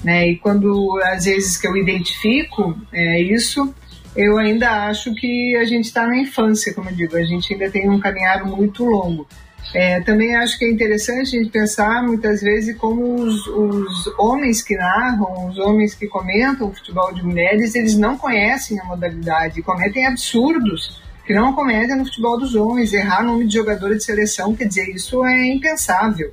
[0.06, 0.30] Né?
[0.30, 3.76] E quando às vezes que eu identifico é, isso,
[4.16, 7.70] eu ainda acho que a gente está na infância, como eu digo, a gente ainda
[7.70, 9.28] tem um caminhar muito longo.
[9.74, 14.62] É, também acho que é interessante a gente pensar muitas vezes como os, os, homens
[14.62, 19.62] que narram, os homens que comentam o futebol de mulheres, eles não conhecem a modalidade,
[19.62, 22.94] cometem absurdos que não cometem no futebol dos homens.
[22.94, 26.32] Errar nome de jogador de seleção, quer dizer, isso é impensável.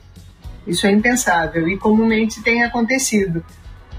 [0.66, 3.44] Isso é impensável e comumente tem acontecido.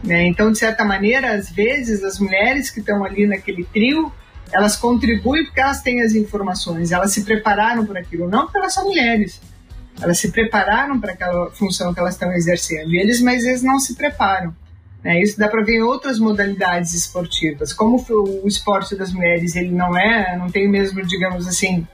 [0.03, 0.27] Né?
[0.27, 4.11] Então, de certa maneira, às vezes as mulheres que estão ali naquele trio
[4.54, 8.74] elas contribuem porque elas têm as informações, elas se prepararam para aquilo, não porque elas
[8.74, 9.41] são mulheres.
[10.01, 12.93] Elas se prepararam para aquela função que elas estão exercendo.
[12.93, 14.56] E eles, mas eles não se preparam.
[15.04, 15.22] Né?
[15.22, 17.74] Isso dá para ver em outras modalidades esportivas.
[17.74, 21.88] Como o esporte das mulheres ele não é, não tem mesmo, digamos assim,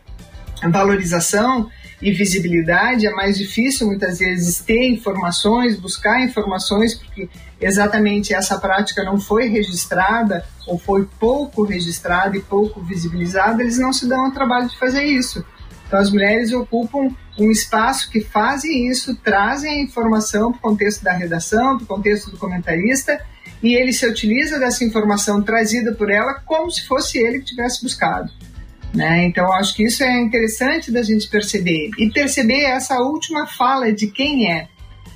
[0.71, 1.69] valorização
[2.01, 7.29] e visibilidade, é mais difícil muitas vezes ter informações, buscar informações, porque
[7.59, 13.91] exatamente essa prática não foi registrada ou foi pouco registrada e pouco visibilizada, eles não
[13.91, 15.43] se dão ao trabalho de fazer isso.
[15.87, 21.03] Então, as mulheres ocupam um espaço que fazem isso, trazem a informação para o contexto
[21.03, 23.19] da redação, para o contexto do comentarista,
[23.61, 27.81] e ele se utiliza dessa informação trazida por ela como se fosse ele que tivesse
[27.83, 28.31] buscado.
[28.93, 29.25] Né?
[29.25, 31.91] Então, acho que isso é interessante da gente perceber.
[31.97, 34.67] E perceber essa última fala de quem é.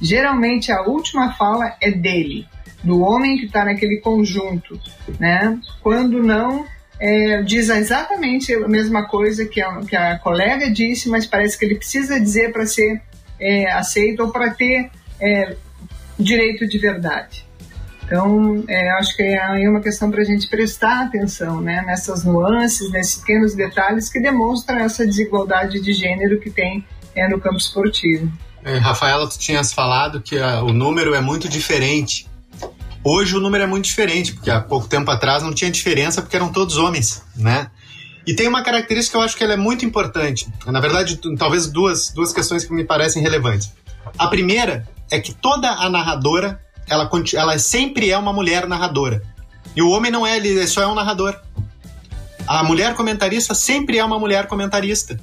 [0.02, 2.46] Geralmente, a última fala é dele
[2.84, 4.80] do homem que está naquele conjunto,
[5.18, 5.58] né?
[5.82, 6.66] Quando não
[7.00, 11.66] é, diz exatamente a mesma coisa que a, que a colega disse, mas parece que
[11.66, 13.02] ele precisa dizer para ser
[13.40, 15.56] é, aceito ou para ter é,
[16.20, 17.46] direito de verdade.
[18.14, 22.92] Então, é, acho que é uma questão para a gente prestar atenção né, nessas nuances,
[22.92, 26.86] nesses pequenos detalhes que demonstram essa desigualdade de gênero que tem
[27.16, 28.32] é, no campo esportivo.
[28.64, 32.32] É, Rafaela, tu tinhas falado que a, o número é muito diferente
[33.06, 36.38] Hoje o número é muito diferente, porque há pouco tempo atrás não tinha diferença porque
[36.38, 37.70] eram todos homens, né?
[38.26, 40.48] E tem uma característica que eu acho que ela é muito importante.
[40.66, 43.74] Na verdade, talvez duas, duas questões que me parecem relevantes.
[44.18, 49.24] A primeira é que toda a narradora, ela, ela sempre é uma mulher narradora.
[49.76, 51.40] E o homem não é, ele só é um narrador.
[52.46, 55.20] A mulher comentarista sempre é uma mulher comentarista.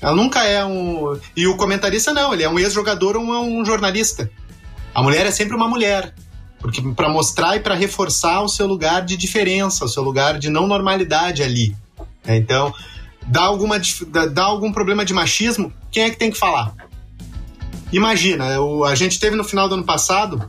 [0.00, 1.18] Ela nunca é um.
[1.36, 4.30] E o comentarista não, ele é um ex-jogador ou um jornalista.
[4.94, 6.12] A mulher é sempre uma mulher
[6.62, 10.48] porque para mostrar e para reforçar o seu lugar de diferença, o seu lugar de
[10.48, 11.76] não normalidade ali.
[12.24, 12.72] É, então,
[13.26, 13.80] dá, alguma,
[14.32, 16.72] dá, algum problema de machismo, quem é que tem que falar?
[17.92, 20.48] Imagina, o, a gente teve no final do ano passado,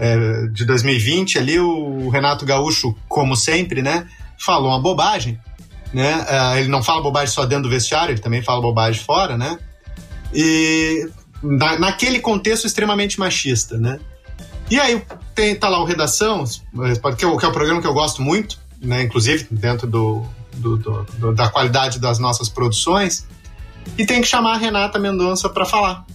[0.00, 4.06] é, de 2020, ali o Renato Gaúcho, como sempre, né,
[4.38, 5.38] falou uma bobagem.
[5.92, 6.24] Né?
[6.26, 9.58] É, ele não fala bobagem só dentro do vestiário, ele também fala bobagem fora, né?
[10.32, 11.08] E
[11.42, 13.98] na, naquele contexto extremamente machista, né?
[14.70, 15.02] E aí
[15.34, 16.44] tem, tá lá o Redação,
[17.18, 19.02] que é o, que é o programa que eu gosto muito, né?
[19.02, 20.24] Inclusive dentro do,
[20.54, 23.26] do, do, da qualidade das nossas produções.
[23.98, 26.06] E tem que chamar a Renata Mendonça para falar.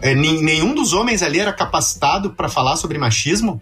[0.00, 3.60] É, nenhum dos homens ali era capacitado para falar sobre machismo.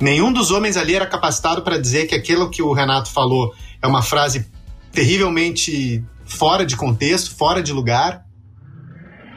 [0.00, 3.86] Nenhum dos homens ali era capacitado para dizer que aquilo que o Renato falou é
[3.86, 4.46] uma frase
[4.92, 8.24] terrivelmente fora de contexto, fora de lugar.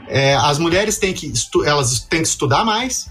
[0.08, 1.32] É, as mulheres têm que,
[1.66, 3.10] elas têm que estudar mais,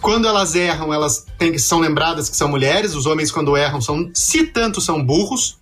[0.00, 2.94] quando elas erram, elas têm, são lembradas que são mulheres.
[2.94, 5.58] Os homens, quando erram, são, se tanto, são burros.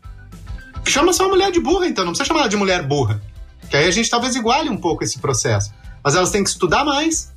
[0.84, 3.20] Chama só a mulher de burra, então, não precisa chamar ela de mulher burra.
[3.68, 5.72] Que aí a gente talvez iguale um pouco esse processo.
[6.06, 7.32] Mas elas têm que estudar mais,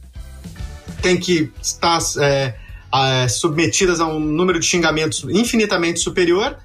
[1.01, 2.53] têm que estar é,
[2.93, 6.55] é, submetidas a um número de xingamentos infinitamente superior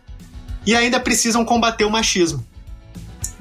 [0.67, 2.47] e ainda precisam combater o machismo.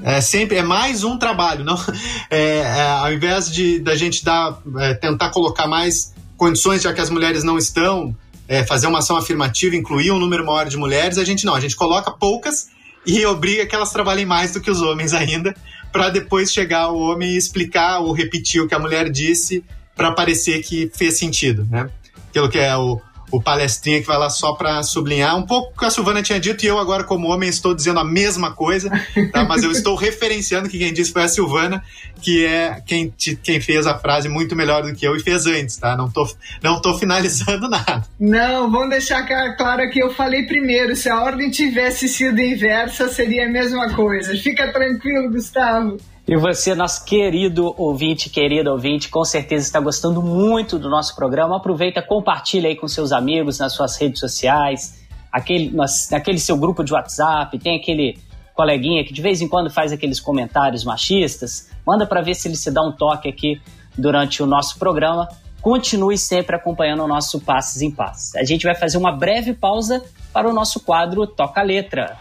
[0.02, 1.76] É sempre é mais um trabalho, não?
[2.32, 7.02] É, é, ao invés de da gente dar, é, tentar colocar mais condições já que
[7.02, 8.16] as mulheres não estão,
[8.48, 11.60] é, fazer uma ação afirmativa, incluir um número maior de mulheres, a gente não, a
[11.60, 12.70] gente coloca poucas
[13.06, 15.54] e obriga que elas trabalhem mais do que os homens ainda,
[15.94, 19.64] para depois chegar o homem e explicar ou repetir o que a mulher disse
[19.96, 21.88] para parecer que fez sentido, né?
[22.30, 23.00] Aquilo que é o,
[23.34, 26.40] o palestrinha que vai lá só para sublinhar um pouco o que a Silvana tinha
[26.40, 28.92] dito e eu agora como homem estou dizendo a mesma coisa,
[29.32, 29.44] tá?
[29.44, 31.84] mas eu estou referenciando que quem disse foi a Silvana,
[32.22, 33.12] que é quem,
[33.42, 35.98] quem fez a frase muito melhor do que eu e fez antes, tá?
[35.98, 36.30] Não tô,
[36.62, 38.06] não tô finalizando nada.
[38.20, 39.26] Não, vamos deixar
[39.58, 44.38] claro que eu falei primeiro, se a ordem tivesse sido inversa seria a mesma coisa.
[44.38, 45.98] Fica tranquilo, Gustavo.
[46.26, 51.58] E você, nosso querido ouvinte, querido ouvinte, com certeza está gostando muito do nosso programa.
[51.58, 55.76] Aproveita, compartilha aí com seus amigos nas suas redes sociais, aquele,
[56.10, 58.18] naquele seu grupo de WhatsApp, tem aquele
[58.56, 61.70] coleguinha que de vez em quando faz aqueles comentários machistas.
[61.86, 63.62] Manda para ver se ele se dá um toque aqui
[63.98, 65.28] durante o nosso programa.
[65.62, 68.34] Continue sempre acompanhando o nosso Passes em Passes.
[68.36, 70.02] A gente vai fazer uma breve pausa
[70.32, 72.18] para o nosso quadro Toca Letra.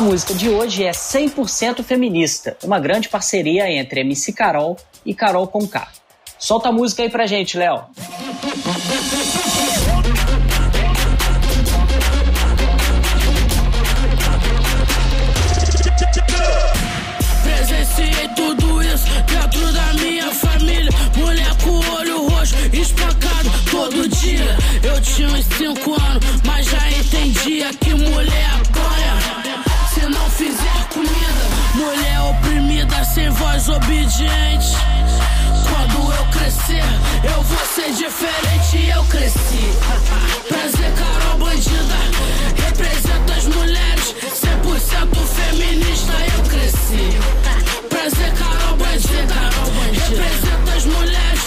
[0.00, 5.46] A música de hoje é 100% feminista, uma grande parceria entre MC Carol e Carol
[5.46, 5.88] Conká.
[6.38, 7.82] Solta a música aí pra gente, Léo.
[17.42, 20.90] Presenciei tudo isso dentro da minha família.
[21.14, 24.56] Mulher com olho roxo, espancado todo dia.
[24.82, 27.89] Eu tinha uns 5 anos, mas já entendia que
[33.14, 34.76] sem voz obediente.
[35.68, 36.82] Quando eu crescer,
[37.24, 38.88] eu vou ser diferente.
[38.88, 39.72] Eu cresci.
[40.48, 41.98] Prazer, Carol Bandida.
[42.66, 46.12] Representa as mulheres, 100% feminista.
[46.36, 47.18] Eu cresci.
[47.88, 49.34] Prazer, Carol Bandida.
[50.08, 51.40] Representa as mulheres,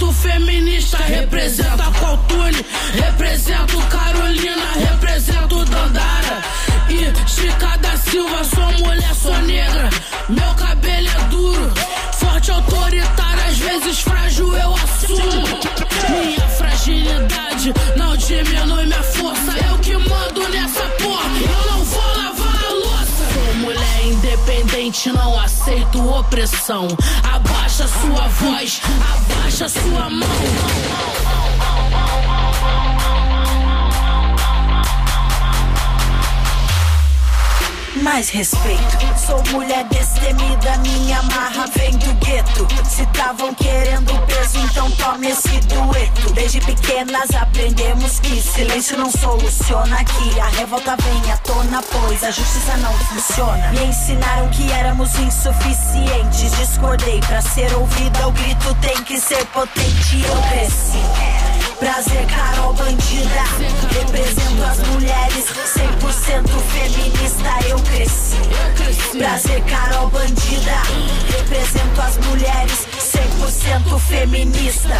[0.00, 0.96] 100% feminista.
[1.04, 6.42] Representa Coltune, represento Carolina, represento Dandara.
[6.90, 9.90] E Chica da Silva, sou mulher, sou negra.
[10.28, 11.72] Meu cabelo é duro,
[12.18, 15.46] forte, autoritário, às vezes frágil eu assumo.
[16.10, 19.52] Minha fragilidade não diminui minha força.
[19.66, 23.24] Eu que mando nessa porra, eu não vou lavar a louça.
[23.32, 26.88] Sou mulher independente, não aceito opressão.
[27.22, 31.27] Abaixa sua voz, abaixa sua mão.
[38.02, 38.98] Mais respeito.
[39.16, 42.66] Sou mulher destemida, minha marra vem do gueto.
[42.88, 46.32] Se tavam querendo peso, então tome esse dueto.
[46.32, 50.40] Desde pequenas aprendemos que silêncio não soluciona aqui.
[50.40, 53.70] A revolta vem à tona, pois a justiça não funciona.
[53.72, 56.52] Me ensinaram que éramos insuficientes.
[56.58, 60.24] Discordei pra ser ouvida, o grito tem que ser potente.
[60.24, 61.47] Eu cresci.
[61.78, 63.44] Prazer, Carol Bandida.
[64.00, 67.68] Represento as mulheres, 100% feminista.
[67.68, 69.16] Eu cresci.
[69.16, 70.82] Prazer, Carol Bandida.
[71.38, 74.94] Represento as mulheres, 100% feminista.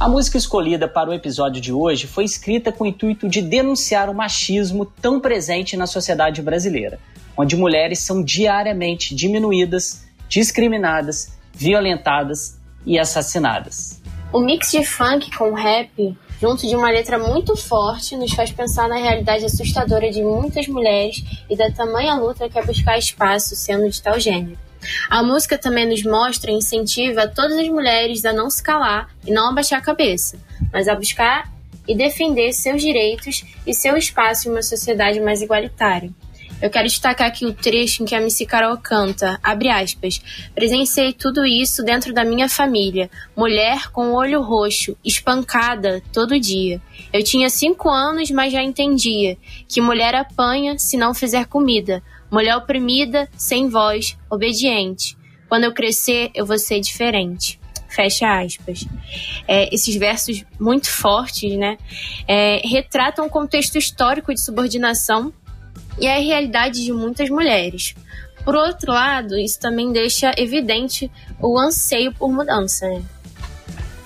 [0.00, 4.10] A música escolhida para o episódio de hoje foi escrita com o intuito de denunciar
[4.10, 6.98] o machismo tão presente na sociedade brasileira,
[7.36, 14.04] onde mulheres são diariamente diminuídas, discriminadas, violentadas e assassinadas.
[14.32, 18.88] O mix de funk com rap, junto de uma letra muito forte, nos faz pensar
[18.88, 23.88] na realidade assustadora de muitas mulheres e da tamanha luta que é buscar espaço sendo
[23.88, 24.58] de tal gênero.
[25.08, 29.32] A música também nos mostra e incentiva todas as mulheres a não se calar e
[29.32, 30.38] não abaixar a cabeça,
[30.72, 31.50] mas a buscar
[31.88, 36.10] e defender seus direitos e seu espaço em uma sociedade mais igualitária.
[36.60, 40.20] Eu quero destacar aqui o trecho em que a Missy Carol canta, abre aspas,
[40.54, 46.80] presenciei tudo isso dentro da minha família, mulher com olho roxo, espancada todo dia.
[47.12, 49.36] Eu tinha cinco anos, mas já entendia
[49.68, 55.16] que mulher apanha se não fizer comida, mulher oprimida, sem voz, obediente.
[55.50, 58.84] Quando eu crescer, eu vou ser diferente fecha aspas.
[59.48, 61.78] É, esses versos muito fortes, né,
[62.28, 65.32] é, retratam um contexto histórico de subordinação
[65.98, 67.94] e é a realidade de muitas mulheres.
[68.44, 72.88] Por outro lado, isso também deixa evidente o anseio por mudança.
[72.88, 73.02] Né?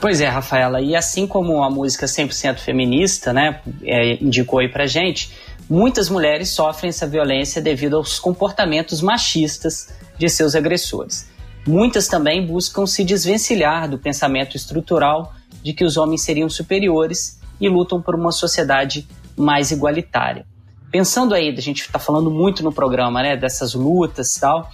[0.01, 4.87] Pois é, Rafaela, e assim como a música 100% feminista, né, é, indicou aí pra
[4.87, 5.31] gente,
[5.69, 11.29] muitas mulheres sofrem essa violência devido aos comportamentos machistas de seus agressores.
[11.67, 17.69] Muitas também buscam se desvencilhar do pensamento estrutural de que os homens seriam superiores e
[17.69, 20.47] lutam por uma sociedade mais igualitária.
[20.91, 24.69] Pensando aí, a gente está falando muito no programa, né, dessas lutas e tal,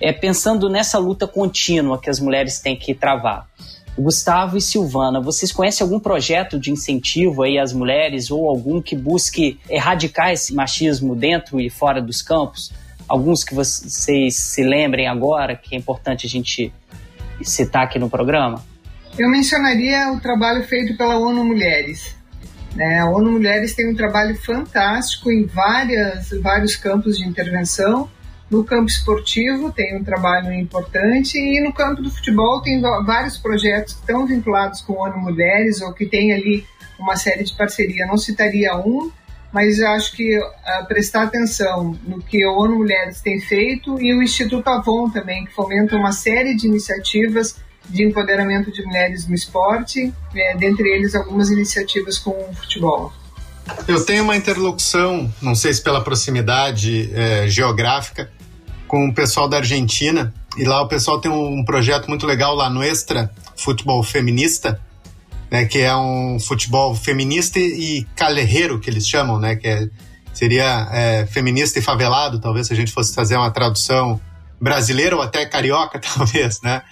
[0.00, 3.48] é, pensando nessa luta contínua que as mulheres têm que travar.
[3.98, 8.96] Gustavo e Silvana, vocês conhecem algum projeto de incentivo aí às mulheres ou algum que
[8.96, 12.72] busque erradicar esse machismo dentro e fora dos campos?
[13.06, 16.72] Alguns que vocês se lembrem agora que é importante a gente
[17.42, 18.64] citar aqui no programa?
[19.18, 22.16] Eu mencionaria o trabalho feito pela ONU Mulheres.
[22.74, 23.00] Né?
[23.00, 28.08] A ONU Mulheres tem um trabalho fantástico em várias, vários campos de intervenção
[28.52, 33.94] no campo esportivo tem um trabalho importante e no campo do futebol tem vários projetos
[33.94, 36.66] que estão vinculados com ONU Mulheres ou que tem ali
[36.98, 38.04] uma série de parceria.
[38.04, 39.10] Não citaria um,
[39.50, 44.22] mas acho que uh, prestar atenção no que o ONU Mulheres tem feito e o
[44.22, 47.58] Instituto Avon também, que fomenta uma série de iniciativas
[47.88, 53.12] de empoderamento de mulheres no esporte, é, dentre eles algumas iniciativas com o futebol.
[53.86, 58.30] Eu tenho uma interlocução, não sei se pela proximidade é, geográfica,
[58.88, 60.34] com o pessoal da Argentina.
[60.56, 64.80] E lá o pessoal tem um projeto muito legal lá no Extra Futebol Feminista,
[65.50, 69.88] né, que é um futebol feminista e calerreiro, que eles chamam, né, que é,
[70.32, 74.20] seria é, feminista e favelado, talvez se a gente fosse fazer uma tradução
[74.60, 76.82] brasileira ou até carioca, talvez, né?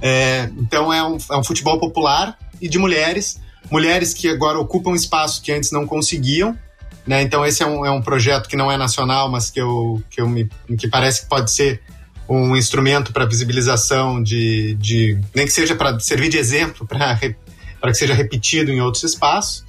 [0.00, 3.40] É, então é um, é um futebol popular e de mulheres,
[3.70, 6.56] mulheres que agora ocupam espaços que antes não conseguiam,
[7.06, 7.22] né?
[7.22, 10.20] Então esse é um, é um projeto que não é nacional, mas que, eu, que,
[10.20, 10.48] eu me,
[10.78, 11.82] que parece que pode ser
[12.28, 17.94] um instrumento para visibilização de, de nem que seja para servir de exemplo para que
[17.94, 19.64] seja repetido em outros espaços.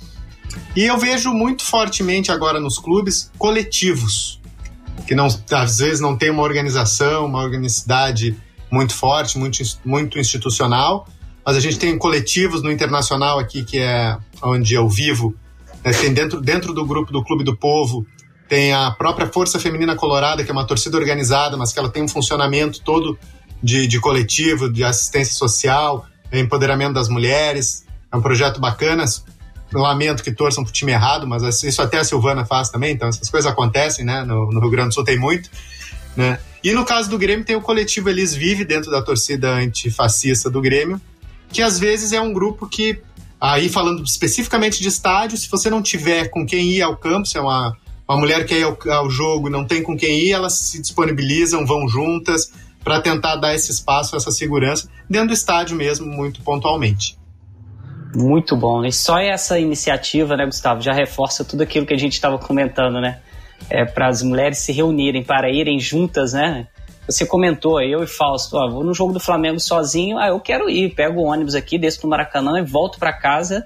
[0.76, 4.42] E eu vejo muito fortemente agora nos clubes coletivos
[5.12, 8.36] que não às vezes não tem uma organização, uma organicidade
[8.72, 11.08] muito forte, muito, muito institucional,
[11.46, 15.36] mas a gente tem coletivos no internacional aqui que é onde eu vivo
[15.84, 18.06] é, tem dentro, dentro do grupo do Clube do Povo,
[18.48, 22.04] tem a própria Força Feminina Colorada, que é uma torcida organizada, mas que ela tem
[22.04, 23.18] um funcionamento todo
[23.64, 27.86] de, de coletivo, de assistência social, empoderamento das mulheres.
[28.12, 29.06] É um projeto bacana.
[29.74, 33.30] lamento que torçam pro time errado, mas isso até a Silvana faz também, então essas
[33.30, 34.24] coisas acontecem, né?
[34.24, 35.50] No, no Rio Grande do Sul tem muito,
[36.16, 36.40] né?
[36.64, 40.62] E no caso do Grêmio tem o coletivo Eles Vive dentro da torcida antifascista do
[40.62, 41.02] Grêmio,
[41.50, 43.02] que às vezes é um grupo que
[43.42, 47.40] Aí, falando especificamente de estádio, se você não tiver com quem ir ao campo, se
[47.40, 47.76] é uma,
[48.08, 51.66] uma mulher que ir ao, ao jogo não tem com quem ir, elas se disponibilizam,
[51.66, 52.54] vão juntas
[52.84, 57.18] para tentar dar esse espaço, essa segurança, dentro do estádio mesmo, muito pontualmente.
[58.14, 58.86] Muito bom.
[58.86, 63.02] E só essa iniciativa, né, Gustavo, já reforça tudo aquilo que a gente estava comentando,
[63.02, 63.22] né?
[63.70, 66.68] É, para as mulheres se reunirem, para irem juntas, né?
[67.08, 70.70] Você comentou, eu e Fausto, ó, vou no jogo do Flamengo sozinho, ah, eu quero
[70.70, 73.66] ir, pego o ônibus aqui, desço no Maracanã e volto para casa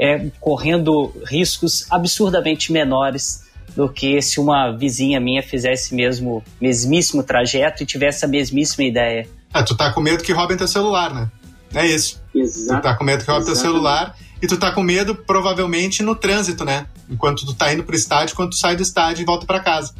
[0.00, 3.44] é, correndo riscos absurdamente menores
[3.76, 9.28] do que se uma vizinha minha fizesse mesmo mesmíssimo trajeto e tivesse a mesmíssima ideia.
[9.52, 11.30] Ah, tu tá com medo que roubem teu celular, né?
[11.74, 12.20] É isso.
[12.34, 12.80] Exato.
[12.80, 16.14] Tu tá com medo que roubem teu celular e tu tá com medo provavelmente no
[16.14, 16.86] trânsito, né?
[17.08, 19.94] Enquanto tu tá indo pro estádio, quando tu sai do estádio e volta para casa.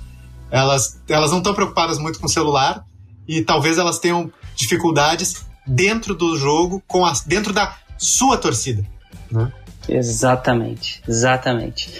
[0.51, 2.85] Elas, elas não estão preocupadas muito com o celular
[3.29, 8.85] e talvez elas tenham dificuldades dentro do jogo, com a, dentro da sua torcida.
[9.31, 9.53] Né?
[9.89, 11.91] Exatamente, exatamente.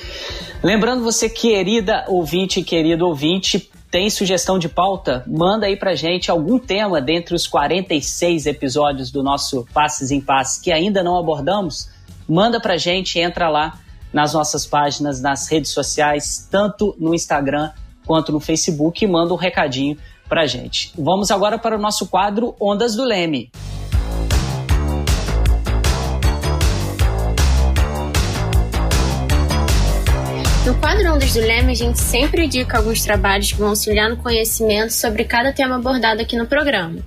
[0.63, 5.25] Lembrando você, querida ouvinte, querido ouvinte, tem sugestão de pauta?
[5.27, 10.61] Manda aí pra gente algum tema dentre os 46 episódios do nosso Passes em Passes
[10.61, 11.89] que ainda não abordamos.
[12.31, 13.77] Manda pra gente, entra lá
[14.13, 17.73] nas nossas páginas, nas redes sociais, tanto no Instagram
[18.07, 20.93] quanto no Facebook e manda um recadinho pra gente.
[20.97, 23.51] Vamos agora para o nosso quadro Ondas do Leme.
[30.65, 34.17] No quadro Ondas do Leme, a gente sempre indica alguns trabalhos que vão auxiliar no
[34.19, 37.01] conhecimento sobre cada tema abordado aqui no programa.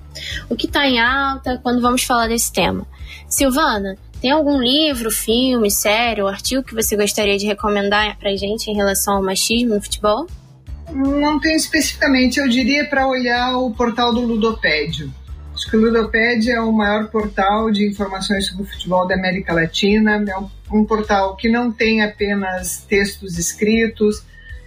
[0.50, 2.86] O que está em alta quando vamos falar desse tema.
[3.26, 8.70] Silvana, tem algum livro, filme, série ou artigo que você gostaria de recomendar para gente
[8.70, 10.26] em relação ao machismo no futebol?
[10.90, 15.12] Não tem especificamente, eu diria para olhar o portal do Ludopédio.
[15.52, 19.52] Acho que o Ludopédio é o maior portal de informações sobre o futebol da América
[19.52, 20.24] Latina.
[20.26, 24.24] É um portal que não tem apenas textos escritos,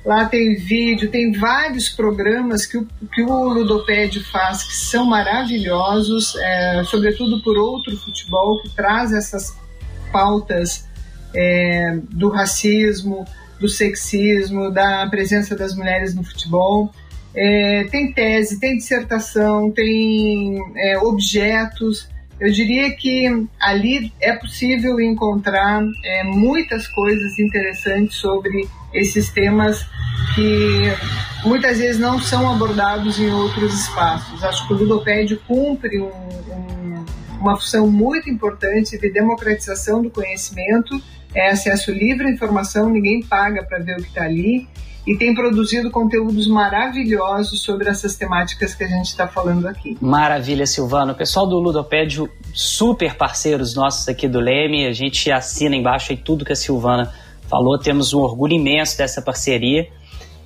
[0.08, 6.34] Lá tem vídeo, tem vários programas que o, que o Ludopédio faz que são maravilhosos,
[6.38, 9.54] é, sobretudo por outro futebol que traz essas
[10.10, 10.88] pautas
[11.36, 13.26] é, do racismo,
[13.60, 16.90] do sexismo, da presença das mulheres no futebol.
[17.36, 22.08] É, tem tese, tem dissertação, tem é, objetos.
[22.40, 23.28] Eu diria que
[23.60, 29.86] ali é possível encontrar é, muitas coisas interessantes sobre esses temas
[30.34, 30.94] que
[31.44, 34.44] muitas vezes não são abordados em outros espaços.
[34.44, 37.06] Acho que o ludopédio cumpre um, um,
[37.40, 41.02] uma função muito importante de democratização do conhecimento,
[41.34, 44.68] é acesso livre à informação, ninguém paga para ver o que está ali,
[45.06, 49.98] e tem produzido conteúdos maravilhosos sobre essas temáticas que a gente está falando aqui.
[50.02, 51.14] Maravilha, Silvano.
[51.14, 56.18] O pessoal do Ludopédio, super parceiros nossos aqui do Leme, a gente assina embaixo aí
[56.18, 57.14] tudo que a Silvana
[57.50, 59.88] falou, temos um orgulho imenso dessa parceria.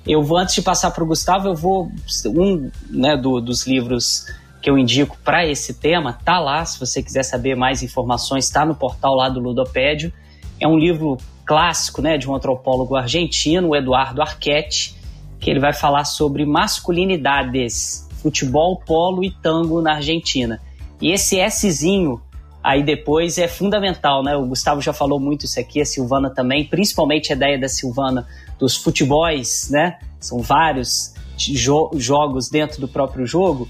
[0.06, 1.90] Eu vou, antes de passar para o Gustavo, eu vou.
[2.26, 4.26] Um né, do, dos livros
[4.60, 6.64] que eu indico para esse tema tá lá.
[6.64, 10.12] Se você quiser saber mais informações, está no portal lá do Ludopédio.
[10.60, 14.94] É um livro clássico né, de um antropólogo argentino, Eduardo Arquette,
[15.40, 20.60] que ele vai falar sobre masculinidades, futebol, polo e tango na Argentina.
[21.00, 22.20] E esse Szinho
[22.62, 24.36] aí depois é fundamental, né?
[24.36, 28.26] O Gustavo já falou muito isso aqui, a Silvana também, principalmente a ideia da Silvana
[28.58, 29.98] dos futebols, né?
[30.20, 33.68] São vários jo jogos dentro do próprio jogo.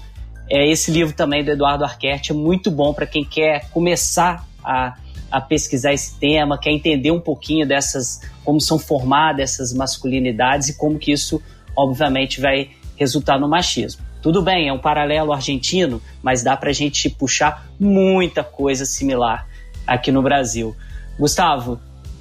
[0.49, 4.95] É, esse livro também do Eduardo Arquette é muito bom para quem quer começar a,
[5.31, 10.77] a pesquisar esse tema, quer entender um pouquinho dessas, como são formadas essas masculinidades e
[10.77, 11.41] como que isso,
[11.75, 14.03] obviamente, vai resultar no machismo.
[14.23, 19.45] Tudo bem, é um paralelo argentino, mas dá para a gente puxar muita coisa similar
[19.85, 20.73] aqui no Brasil.
[21.19, 21.77] Gustavo,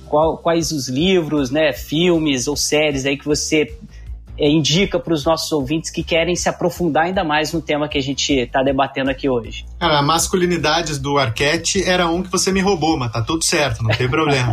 [0.08, 3.78] qual, quais os livros, né, filmes ou séries aí que você
[4.48, 8.02] indica para os nossos ouvintes que querem se aprofundar ainda mais no tema que a
[8.02, 9.64] gente está debatendo aqui hoje?
[9.78, 13.82] Cara, a masculinidades do Arquette era um que você me roubou, mas tá tudo certo,
[13.82, 14.52] não tem problema.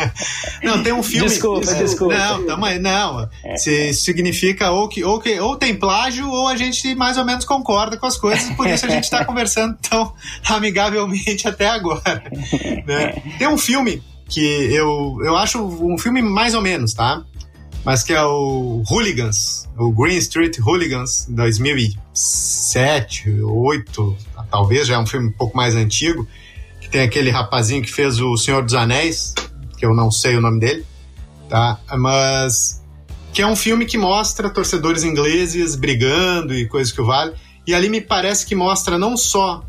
[0.64, 1.28] não, tem um filme.
[1.28, 2.16] Desculpa, desculpa.
[2.16, 3.28] Não, tamo aí, não.
[3.44, 3.56] É.
[3.56, 7.44] Se significa ou que, ou que ou tem plágio ou a gente mais ou menos
[7.44, 10.12] concorda com as coisas, por isso a gente está conversando tão
[10.48, 12.22] amigavelmente até agora.
[12.86, 13.22] Né?
[13.38, 14.40] Tem um filme que
[14.72, 17.22] eu, eu acho um filme mais ou menos, tá?
[17.88, 24.16] Mas que é o Hooligans, o Green Street Hooligans, 2007, 2008,
[24.50, 26.28] talvez, já é um filme um pouco mais antigo,
[26.82, 29.32] que tem aquele rapazinho que fez o Senhor dos Anéis,
[29.78, 30.84] que eu não sei o nome dele,
[31.48, 31.80] tá?
[31.96, 32.84] Mas
[33.32, 37.32] que é um filme que mostra torcedores ingleses brigando e coisas que o vale.
[37.66, 39.64] E ali me parece que mostra não só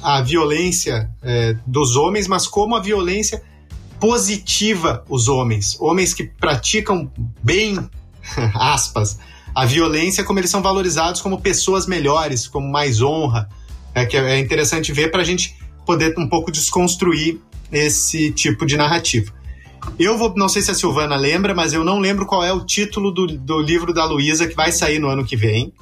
[0.00, 3.42] a violência é, dos homens, mas como a violência
[4.04, 5.78] positiva os homens.
[5.80, 7.10] Homens que praticam
[7.42, 7.78] bem,
[8.54, 9.18] aspas,
[9.54, 13.48] a violência, como eles são valorizados como pessoas melhores, como mais honra.
[13.94, 17.40] É, que é interessante ver para a gente poder um pouco desconstruir
[17.72, 19.32] esse tipo de narrativa.
[19.98, 22.62] Eu vou, não sei se a Silvana lembra, mas eu não lembro qual é o
[22.62, 25.72] título do, do livro da Luísa que vai sair no ano que vem,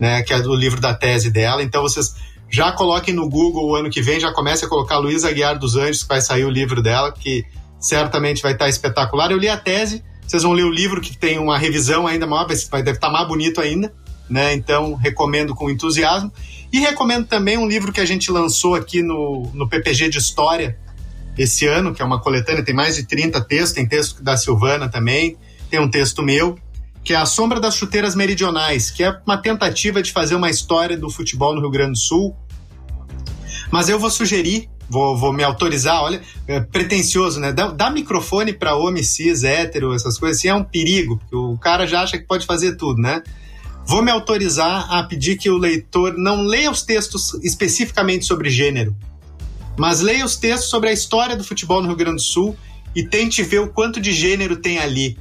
[0.00, 0.22] né?
[0.24, 1.62] Que é o livro da tese dela.
[1.62, 2.16] Então vocês
[2.54, 5.74] já coloquem no Google o ano que vem, já comece a colocar Luísa Aguiar dos
[5.74, 7.44] Anjos, que vai sair o livro dela, que
[7.80, 9.32] certamente vai estar espetacular.
[9.32, 12.46] Eu li a tese, vocês vão ler o livro que tem uma revisão ainda maior,
[12.70, 13.92] vai, deve estar mais bonito ainda,
[14.30, 14.54] né?
[14.54, 16.32] Então, recomendo com entusiasmo.
[16.72, 20.78] E recomendo também um livro que a gente lançou aqui no, no PPG de História
[21.36, 24.88] esse ano, que é uma coletânea, tem mais de 30 textos, tem texto da Silvana
[24.88, 25.36] também,
[25.68, 26.56] tem um texto meu,
[27.02, 30.96] que é A Sombra das Chuteiras Meridionais, que é uma tentativa de fazer uma história
[30.96, 32.36] do futebol no Rio Grande do Sul,
[33.70, 37.52] mas eu vou sugerir, vou, vou me autorizar, olha, é pretencioso, né?
[37.52, 41.86] Dá microfone para homem cis, hétero, essas coisas assim, é um perigo, porque o cara
[41.86, 43.22] já acha que pode fazer tudo, né?
[43.86, 48.96] Vou me autorizar a pedir que o leitor não leia os textos especificamente sobre gênero,
[49.76, 52.56] mas leia os textos sobre a história do futebol no Rio Grande do Sul
[52.94, 55.18] e tente ver o quanto de gênero tem ali.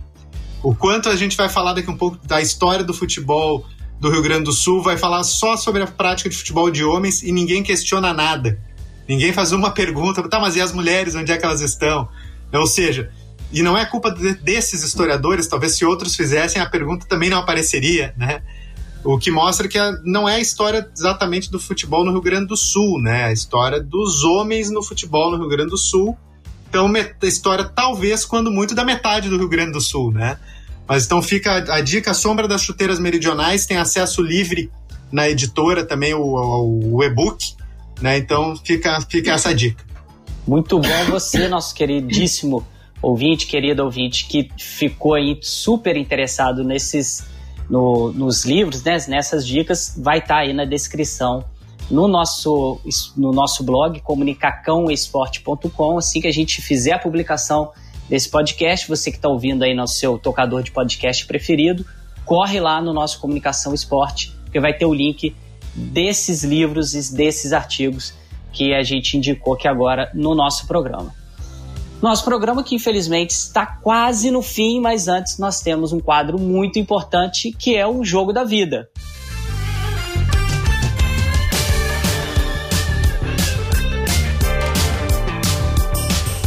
[0.61, 3.65] O quanto a gente vai falar daqui um pouco da história do futebol
[4.03, 7.23] do Rio Grande do Sul vai falar só sobre a prática de futebol de homens
[7.23, 8.59] e ninguém questiona nada.
[9.07, 12.09] Ninguém faz uma pergunta, tá, mas e as mulheres, onde é que elas estão?
[12.51, 13.09] Ou seja,
[13.49, 17.37] e não é culpa de, desses historiadores, talvez se outros fizessem, a pergunta também não
[17.37, 18.41] apareceria, né?
[19.05, 22.47] O que mostra que a, não é a história exatamente do futebol no Rio Grande
[22.47, 23.23] do Sul, né?
[23.23, 26.17] A história dos homens no futebol no Rio Grande do Sul.
[26.67, 30.37] Então, a história talvez quando muito da metade do Rio Grande do Sul, né?
[30.87, 34.71] Mas então fica a, a dica Sombra das Chuteiras Meridionais, tem acesso livre
[35.11, 37.55] na editora também, o, o, o e-book,
[38.01, 38.17] né?
[38.17, 39.83] Então fica, fica essa dica.
[40.47, 42.65] Muito bom você, nosso queridíssimo
[43.01, 47.25] ouvinte, querido ouvinte, que ficou aí super interessado nesses
[47.69, 51.45] no, nos livros, né, nessas dicas, vai estar tá aí na descrição
[51.89, 52.79] no nosso,
[53.15, 55.97] no nosso blog, comunicacãoesporte.com.
[55.97, 57.71] Assim que a gente fizer a publicação
[58.09, 61.85] desse podcast, você que está ouvindo aí no seu tocador de podcast preferido,
[62.25, 65.35] corre lá no nosso Comunicação Esporte, que vai ter o link
[65.75, 68.13] desses livros e desses artigos
[68.51, 71.13] que a gente indicou aqui agora no nosso programa.
[72.01, 76.77] Nosso programa que infelizmente está quase no fim, mas antes nós temos um quadro muito
[76.77, 78.89] importante que é o Jogo da Vida.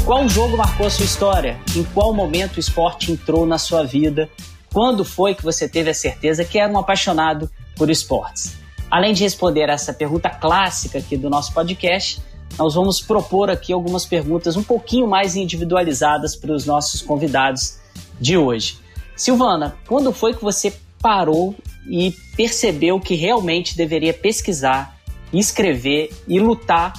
[0.07, 1.59] Qual jogo marcou a sua história?
[1.75, 4.31] Em qual momento o esporte entrou na sua vida?
[4.73, 8.57] Quando foi que você teve a certeza que era um apaixonado por esportes?
[8.89, 12.23] Além de responder essa pergunta clássica aqui do nosso podcast,
[12.57, 17.81] nós vamos propor aqui algumas perguntas um pouquinho mais individualizadas para os nossos convidados
[18.21, 18.79] de hoje.
[19.17, 20.73] Silvana, quando foi que você
[21.03, 21.53] parou
[21.91, 25.01] e percebeu que realmente deveria pesquisar,
[25.33, 26.93] escrever e lutar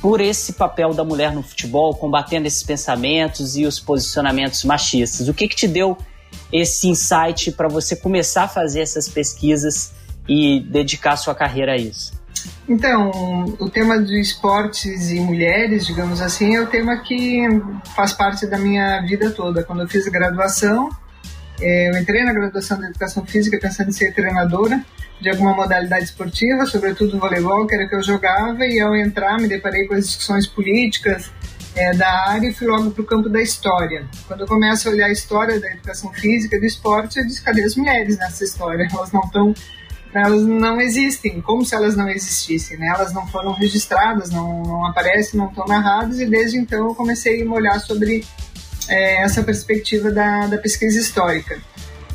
[0.00, 5.28] por esse papel da mulher no futebol, combatendo esses pensamentos e os posicionamentos machistas?
[5.28, 5.96] O que, que te deu
[6.52, 9.92] esse insight para você começar a fazer essas pesquisas
[10.28, 12.18] e dedicar sua carreira a isso?
[12.68, 17.42] Então, o tema de esportes e mulheres, digamos assim, é o tema que
[17.96, 19.64] faz parte da minha vida toda.
[19.64, 20.90] Quando eu fiz graduação,
[21.60, 24.84] eu entrei na graduação de Educação Física pensando em ser treinadora
[25.20, 29.48] de alguma modalidade esportiva, sobretudo voleibol, que era que eu jogava, e ao entrar me
[29.48, 31.30] deparei com as discussões políticas
[31.74, 34.06] é, da área e fui logo para o campo da história.
[34.26, 37.64] Quando eu começo a olhar a história da educação física do esporte, eu disse, cadê
[37.64, 38.86] as mulheres nessa história?
[38.92, 39.54] Elas não estão
[40.14, 42.86] elas não existem, como se elas não existissem, né?
[42.86, 47.46] Elas não foram registradas, não, não aparecem, não estão narradas, e desde então eu comecei
[47.46, 48.24] a olhar sobre
[48.88, 51.58] é, essa perspectiva da, da pesquisa histórica.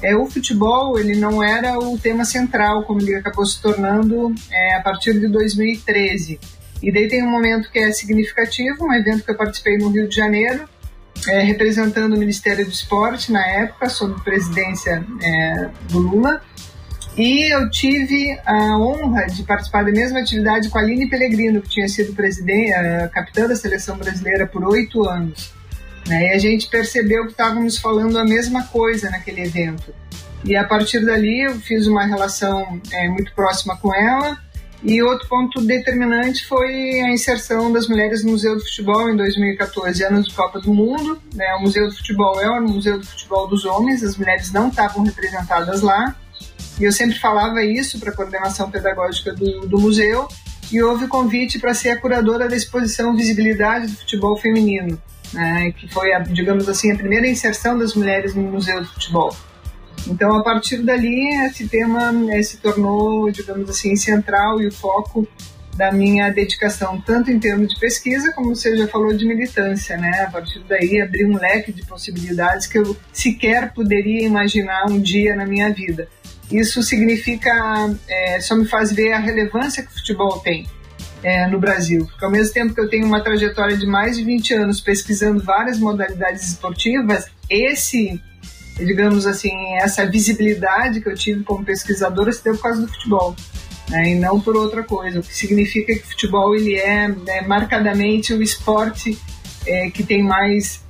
[0.02, 4.76] É, o futebol ele não era o tema central, como ele acabou se tornando é,
[4.76, 6.40] a partir de 2013.
[6.82, 10.10] E daí tem um momento que é significativo, um evento que eu participei no Rio
[10.10, 10.68] de Janeiro,
[11.26, 16.42] é, representando o Ministério do Esporte na época, sob presidência é, do Lula.
[17.16, 21.70] E eu tive a honra de participar da mesma atividade com a Aline Pellegrino, que
[21.70, 22.74] tinha sido presidente,
[23.14, 25.54] capitã da seleção brasileira por oito anos.
[26.08, 26.28] Né?
[26.28, 29.94] E a gente percebeu que estávamos falando a mesma coisa naquele evento.
[30.44, 34.38] E a partir dali eu fiz uma relação é, muito próxima com ela.
[34.84, 40.04] E outro ponto determinante foi a inserção das mulheres no Museu do Futebol em 2014,
[40.04, 41.22] anos de Copa do Mundo.
[41.34, 41.56] Né?
[41.56, 45.06] O Museu do Futebol é o Museu do Futebol dos Homens, as mulheres não estavam
[45.06, 46.14] representadas lá.
[46.78, 50.28] E eu sempre falava isso para a coordenação pedagógica do, do museu.
[50.70, 55.00] E houve convite para ser a curadora da exposição Visibilidade do Futebol Feminino
[55.34, 59.36] né, que foi, a, digamos assim, a primeira inserção das mulheres no Museu do Futebol.
[60.08, 65.28] Então, a partir dali, esse tema né, se tornou, digamos assim, central e o foco
[65.76, 69.98] da minha dedicação, tanto em termos de pesquisa, como você já falou, de militância.
[69.98, 70.24] Né?
[70.28, 75.36] A partir daí, abri um leque de possibilidades que eu sequer poderia imaginar um dia
[75.36, 76.08] na minha vida.
[76.52, 77.50] Isso significa,
[78.08, 80.68] é, só me faz ver a relevância que o futebol tem
[81.24, 82.06] é, no Brasil.
[82.06, 85.42] Porque ao mesmo tempo que eu tenho uma trajetória de mais de 20 anos pesquisando
[85.42, 88.22] várias modalidades esportivas, esse,
[88.78, 93.36] digamos assim, essa visibilidade que eu tive como pesquisadora se deu por causa do futebol.
[93.90, 97.42] Né, e não por outra coisa, o que significa que o futebol ele é né,
[97.42, 99.20] marcadamente o esporte
[99.68, 100.82] é, que tem mais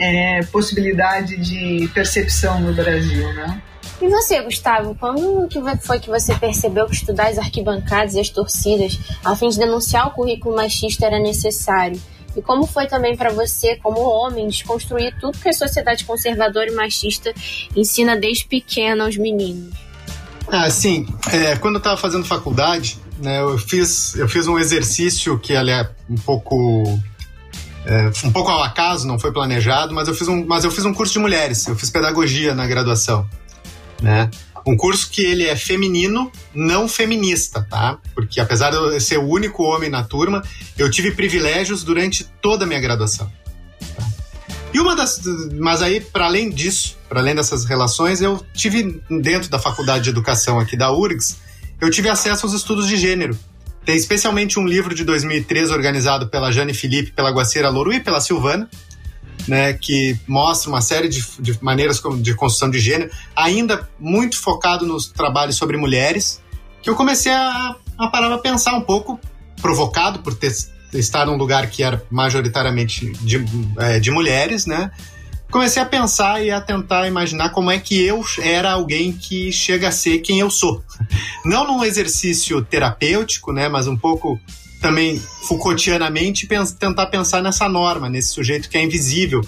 [0.00, 3.62] é, possibilidade de percepção no Brasil, né?
[4.04, 8.28] E você, Gustavo, quando que foi que você percebeu que estudar as arquibancadas e as
[8.28, 11.98] torcidas a fim de denunciar o currículo machista era necessário?
[12.36, 16.74] E como foi também para você, como homem, desconstruir tudo que a sociedade conservadora e
[16.74, 17.32] machista
[17.74, 19.72] ensina desde pequena aos meninos?
[20.48, 21.06] Ah, sim.
[21.32, 25.70] É, quando eu estava fazendo faculdade, né, eu fiz eu fiz um exercício que ele
[25.70, 26.84] é um pouco
[27.86, 30.84] é, um pouco ao acaso, não foi planejado, mas eu fiz um mas eu fiz
[30.84, 31.66] um curso de mulheres.
[31.66, 33.26] Eu fiz pedagogia na graduação
[34.02, 34.30] né?
[34.66, 37.98] Um curso que ele é feminino, não feminista, tá?
[38.14, 40.42] Porque apesar de eu ser o único homem na turma,
[40.78, 43.30] eu tive privilégios durante toda a minha graduação.
[43.94, 44.06] Tá?
[44.72, 45.20] E uma das.
[45.52, 50.10] Mas aí, para além disso, para além dessas relações, eu tive, dentro da faculdade de
[50.10, 51.36] educação aqui da URGS,
[51.80, 53.38] eu tive acesso aos estudos de gênero.
[53.84, 58.18] Tem especialmente um livro de 2013 organizado pela Jane Felipe, pela Guacira Louro e pela
[58.18, 58.68] Silvana,
[59.46, 64.86] né, que mostra uma série de, de maneiras de construção de gênero, ainda muito focado
[64.86, 66.42] nos trabalhos sobre mulheres,
[66.82, 69.18] que eu comecei a, a parar a pensar um pouco,
[69.60, 70.52] provocado por ter
[70.98, 73.44] estar num lugar que era majoritariamente de,
[73.78, 74.90] é, de mulheres, né?
[75.50, 79.88] Comecei a pensar e a tentar imaginar como é que eu era alguém que chega
[79.88, 80.82] a ser quem eu sou.
[81.44, 83.68] Não num exercício terapêutico, né?
[83.68, 84.38] Mas um pouco
[84.84, 86.46] também Foucaultianamente
[86.78, 89.40] tentar pensar nessa norma, nesse sujeito que é invisível.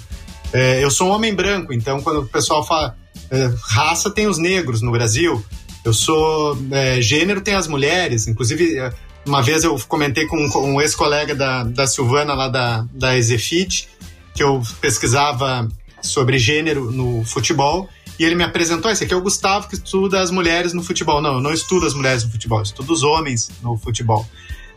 [0.51, 2.97] É, eu sou um homem branco, então quando o pessoal fala
[3.31, 5.45] é, raça, tem os negros no Brasil.
[5.85, 8.27] Eu sou é, gênero, tem as mulheres.
[8.27, 8.91] Inclusive, é,
[9.27, 13.91] uma vez eu comentei com um, ex-colega da, da Silvana, lá da, da Exefit,
[14.35, 15.69] que eu pesquisava
[16.01, 17.91] sobre gênero no futebol.
[18.19, 21.21] E ele me apresentou, esse aqui é o Gustavo que estuda as mulheres no futebol.
[21.21, 24.27] Não, eu não estudo as mulheres no futebol, eu estudo os homens no futebol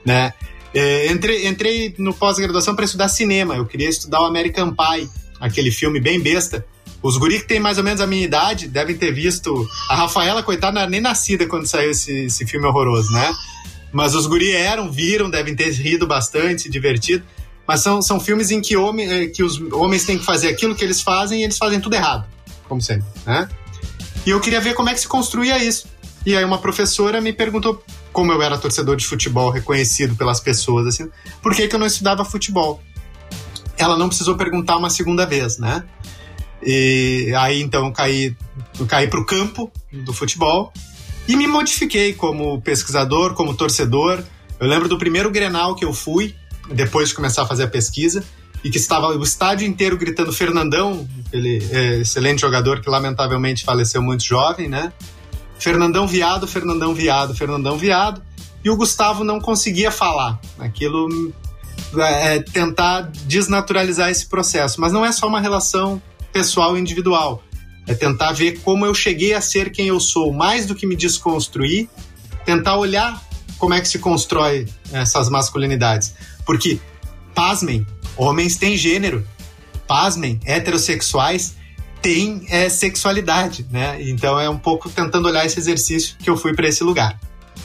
[0.05, 0.34] né?
[0.73, 3.55] É, entrei, entrei no pós-graduação para estudar cinema.
[3.55, 5.09] Eu queria estudar o American Pie,
[5.39, 6.65] aquele filme bem besta.
[7.01, 9.67] Os guri que têm mais ou menos a minha idade devem ter visto.
[9.89, 13.34] A Rafaela, coitada, nem nascida quando saiu esse, esse filme horroroso, né?
[13.91, 17.23] Mas os guri eram, viram, devem ter rido bastante, se divertido.
[17.65, 20.76] Mas são, são filmes em que, homem, é, que os homens têm que fazer aquilo
[20.76, 22.27] que eles fazem e eles fazem tudo errado,
[22.67, 23.47] como sempre, né?
[24.26, 25.88] E eu queria ver como é que se construía isso.
[26.26, 27.84] E aí uma professora me perguntou
[28.19, 31.09] como eu era torcedor de futebol reconhecido pelas pessoas, assim,
[31.41, 32.81] por que, que eu não estudava futebol?
[33.77, 35.85] Ela não precisou perguntar uma segunda vez, né?
[36.61, 38.35] E aí então eu caí,
[38.77, 39.71] eu caí pro campo
[40.03, 40.73] do futebol
[41.29, 44.21] e me modifiquei como pesquisador, como torcedor.
[44.59, 46.35] Eu lembro do primeiro Grenal que eu fui,
[46.69, 48.21] depois de começar a fazer a pesquisa,
[48.61, 54.01] e que estava o estádio inteiro gritando Fernandão, aquele é, excelente jogador que lamentavelmente faleceu
[54.01, 54.91] muito jovem, né?
[55.60, 58.22] Fernandão viado, Fernandão viado, Fernandão viado,
[58.64, 60.40] e o Gustavo não conseguia falar.
[60.57, 61.31] Aquilo
[61.98, 64.80] é, tentar desnaturalizar esse processo.
[64.80, 67.44] Mas não é só uma relação pessoal e individual.
[67.88, 70.95] É tentar ver como eu cheguei a ser quem eu sou, mais do que me
[70.95, 71.90] desconstruir,
[72.45, 73.22] tentar olhar
[73.57, 76.14] como é que se constrói essas masculinidades.
[76.45, 76.80] Porque,
[77.34, 79.26] pasmem, homens têm gênero.
[79.88, 81.56] Pasmem, heterossexuais
[82.01, 84.01] tem é, sexualidade, né?
[84.01, 87.19] Então é um pouco tentando olhar esse exercício que eu fui para esse lugar.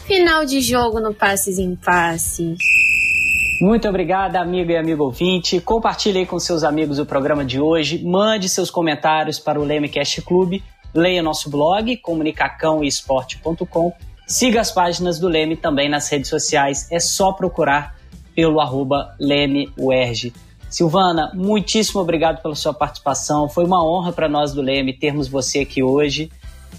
[0.07, 2.59] Final de jogo no Passes em Passes.
[3.61, 5.61] Muito obrigada, amigo e amigo ouvinte.
[5.61, 8.05] Compartilhe aí com seus amigos o programa de hoje.
[8.05, 10.63] Mande seus comentários para o Lemecast Clube.
[10.93, 13.93] Leia nosso blog, comunicacãoesporte.com.
[14.27, 16.87] Siga as páginas do Leme também nas redes sociais.
[16.91, 17.97] É só procurar
[18.35, 20.33] pelo arroba LemeUerge.
[20.75, 23.49] Silvana, muitíssimo obrigado pela sua participação.
[23.49, 26.33] Foi uma honra para nós do Leme termos você aqui hoje.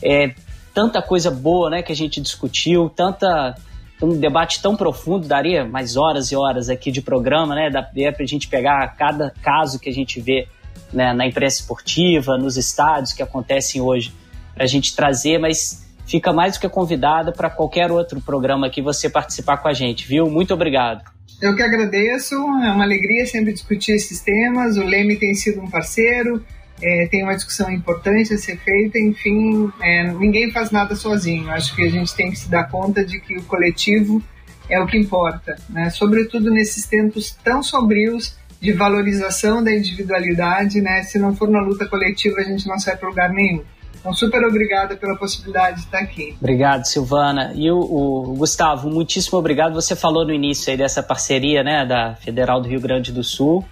[0.04, 0.36] É,
[0.74, 3.56] tanta coisa boa né, que a gente discutiu, tanta
[4.02, 7.70] um debate tão profundo, daria mais horas e horas aqui de programa, né?
[7.70, 10.46] Daria para a gente pegar cada caso que a gente vê
[10.92, 14.14] né, na imprensa esportiva, nos estádios que acontecem hoje,
[14.54, 18.82] para a gente trazer, mas fica mais do que convidado para qualquer outro programa que
[18.82, 20.30] você participar com a gente, viu?
[20.30, 21.15] Muito obrigado.
[21.42, 24.78] Eu que agradeço, é uma alegria sempre discutir esses temas.
[24.78, 26.44] O Leme tem sido um parceiro,
[26.82, 31.50] é, tem uma discussão importante a ser feita, enfim, é, ninguém faz nada sozinho.
[31.50, 34.24] Acho que a gente tem que se dar conta de que o coletivo
[34.70, 35.90] é o que importa, né?
[35.92, 40.82] sobretudo nesses tempos tão sombrios de valorização da individualidade.
[40.82, 41.04] Né?
[41.04, 43.64] Se não for na luta coletiva, a gente não sai para lugar nenhum.
[44.06, 46.38] Então, super obrigada pela possibilidade de estar aqui.
[46.40, 47.52] Obrigado, Silvana.
[47.56, 49.74] E o, o, Gustavo, muitíssimo obrigado.
[49.74, 53.66] Você falou no início aí dessa parceria né, da Federal do Rio Grande do Sul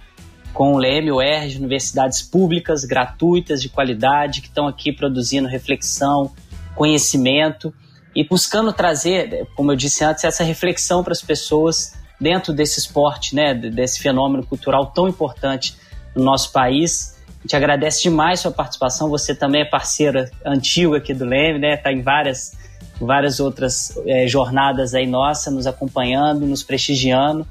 [0.52, 6.32] com o LEM, o ERJ, universidades públicas, gratuitas, de qualidade, que estão aqui produzindo reflexão,
[6.74, 7.72] conhecimento
[8.12, 13.36] e buscando trazer, como eu disse antes, essa reflexão para as pessoas dentro desse esporte,
[13.36, 15.76] né, desse fenômeno cultural tão importante
[16.12, 17.13] no nosso país
[17.44, 19.08] gente agradece demais sua participação.
[19.10, 21.74] Você também é parceira antiga aqui do Leme, né?
[21.74, 22.56] Está em várias,
[23.00, 27.46] várias outras é, jornadas aí nossa, nos acompanhando, nos prestigiando.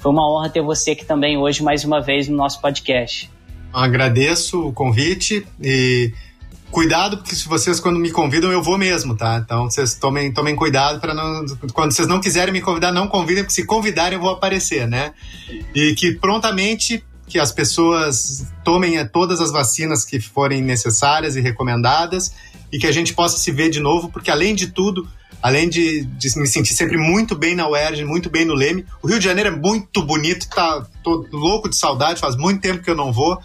[0.00, 3.30] Foi uma honra ter você aqui também hoje, mais uma vez, no nosso podcast.
[3.72, 6.12] Agradeço o convite e
[6.70, 9.40] cuidado, porque se vocês quando me convidam, eu vou mesmo, tá?
[9.42, 11.44] Então vocês tomem, tomem cuidado para não.
[11.72, 15.12] Quando vocês não quiserem me convidar, não convidem, porque se convidarem eu vou aparecer, né?
[15.74, 21.40] E que prontamente que as pessoas tomem eh, todas as vacinas que forem necessárias e
[21.40, 22.32] recomendadas
[22.72, 25.08] e que a gente possa se ver de novo, porque além de tudo,
[25.42, 29.06] além de, de me sentir sempre muito bem na UERJ, muito bem no Leme, o
[29.06, 32.90] Rio de Janeiro é muito bonito, tá, tô louco de saudade, faz muito tempo que
[32.90, 33.38] eu não vou.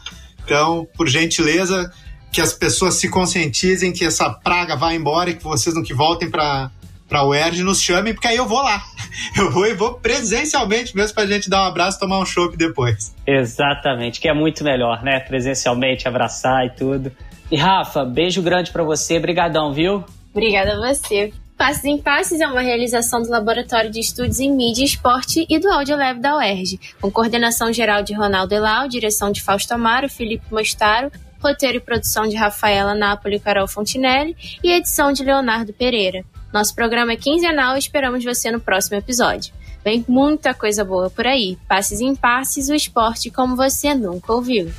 [0.44, 1.92] Então, por gentileza,
[2.32, 5.94] que as pessoas se conscientizem que essa praga vá embora e que vocês não que
[5.94, 6.72] voltem para
[7.14, 8.82] para o ERJ nos chamem, porque aí eu vou lá.
[9.38, 12.58] Eu vou e vou presencialmente mesmo para a gente dar um abraço tomar um chopp
[12.58, 13.16] depois.
[13.28, 15.20] Exatamente, que é muito melhor, né?
[15.20, 17.12] Presencialmente, abraçar e tudo.
[17.52, 20.04] E Rafa, beijo grande para você, brigadão, viu?
[20.32, 21.32] Obrigada a você.
[21.56, 25.60] Passes em Passes é uma realização do Laboratório de Estudos em Mídia e Esporte e
[25.60, 30.46] do Audiolab da UERJ, com coordenação geral de Ronaldo Elau, direção de Fausto Amaro, Felipe
[30.52, 36.26] Mostaro, roteiro e produção de Rafaela Napoli e Carol Fontinelli e edição de Leonardo Pereira.
[36.54, 39.52] Nosso programa é quinzenal e esperamos você no próximo episódio.
[39.84, 41.58] Vem muita coisa boa por aí.
[41.68, 44.72] Passes em passes, o esporte como você nunca ouviu.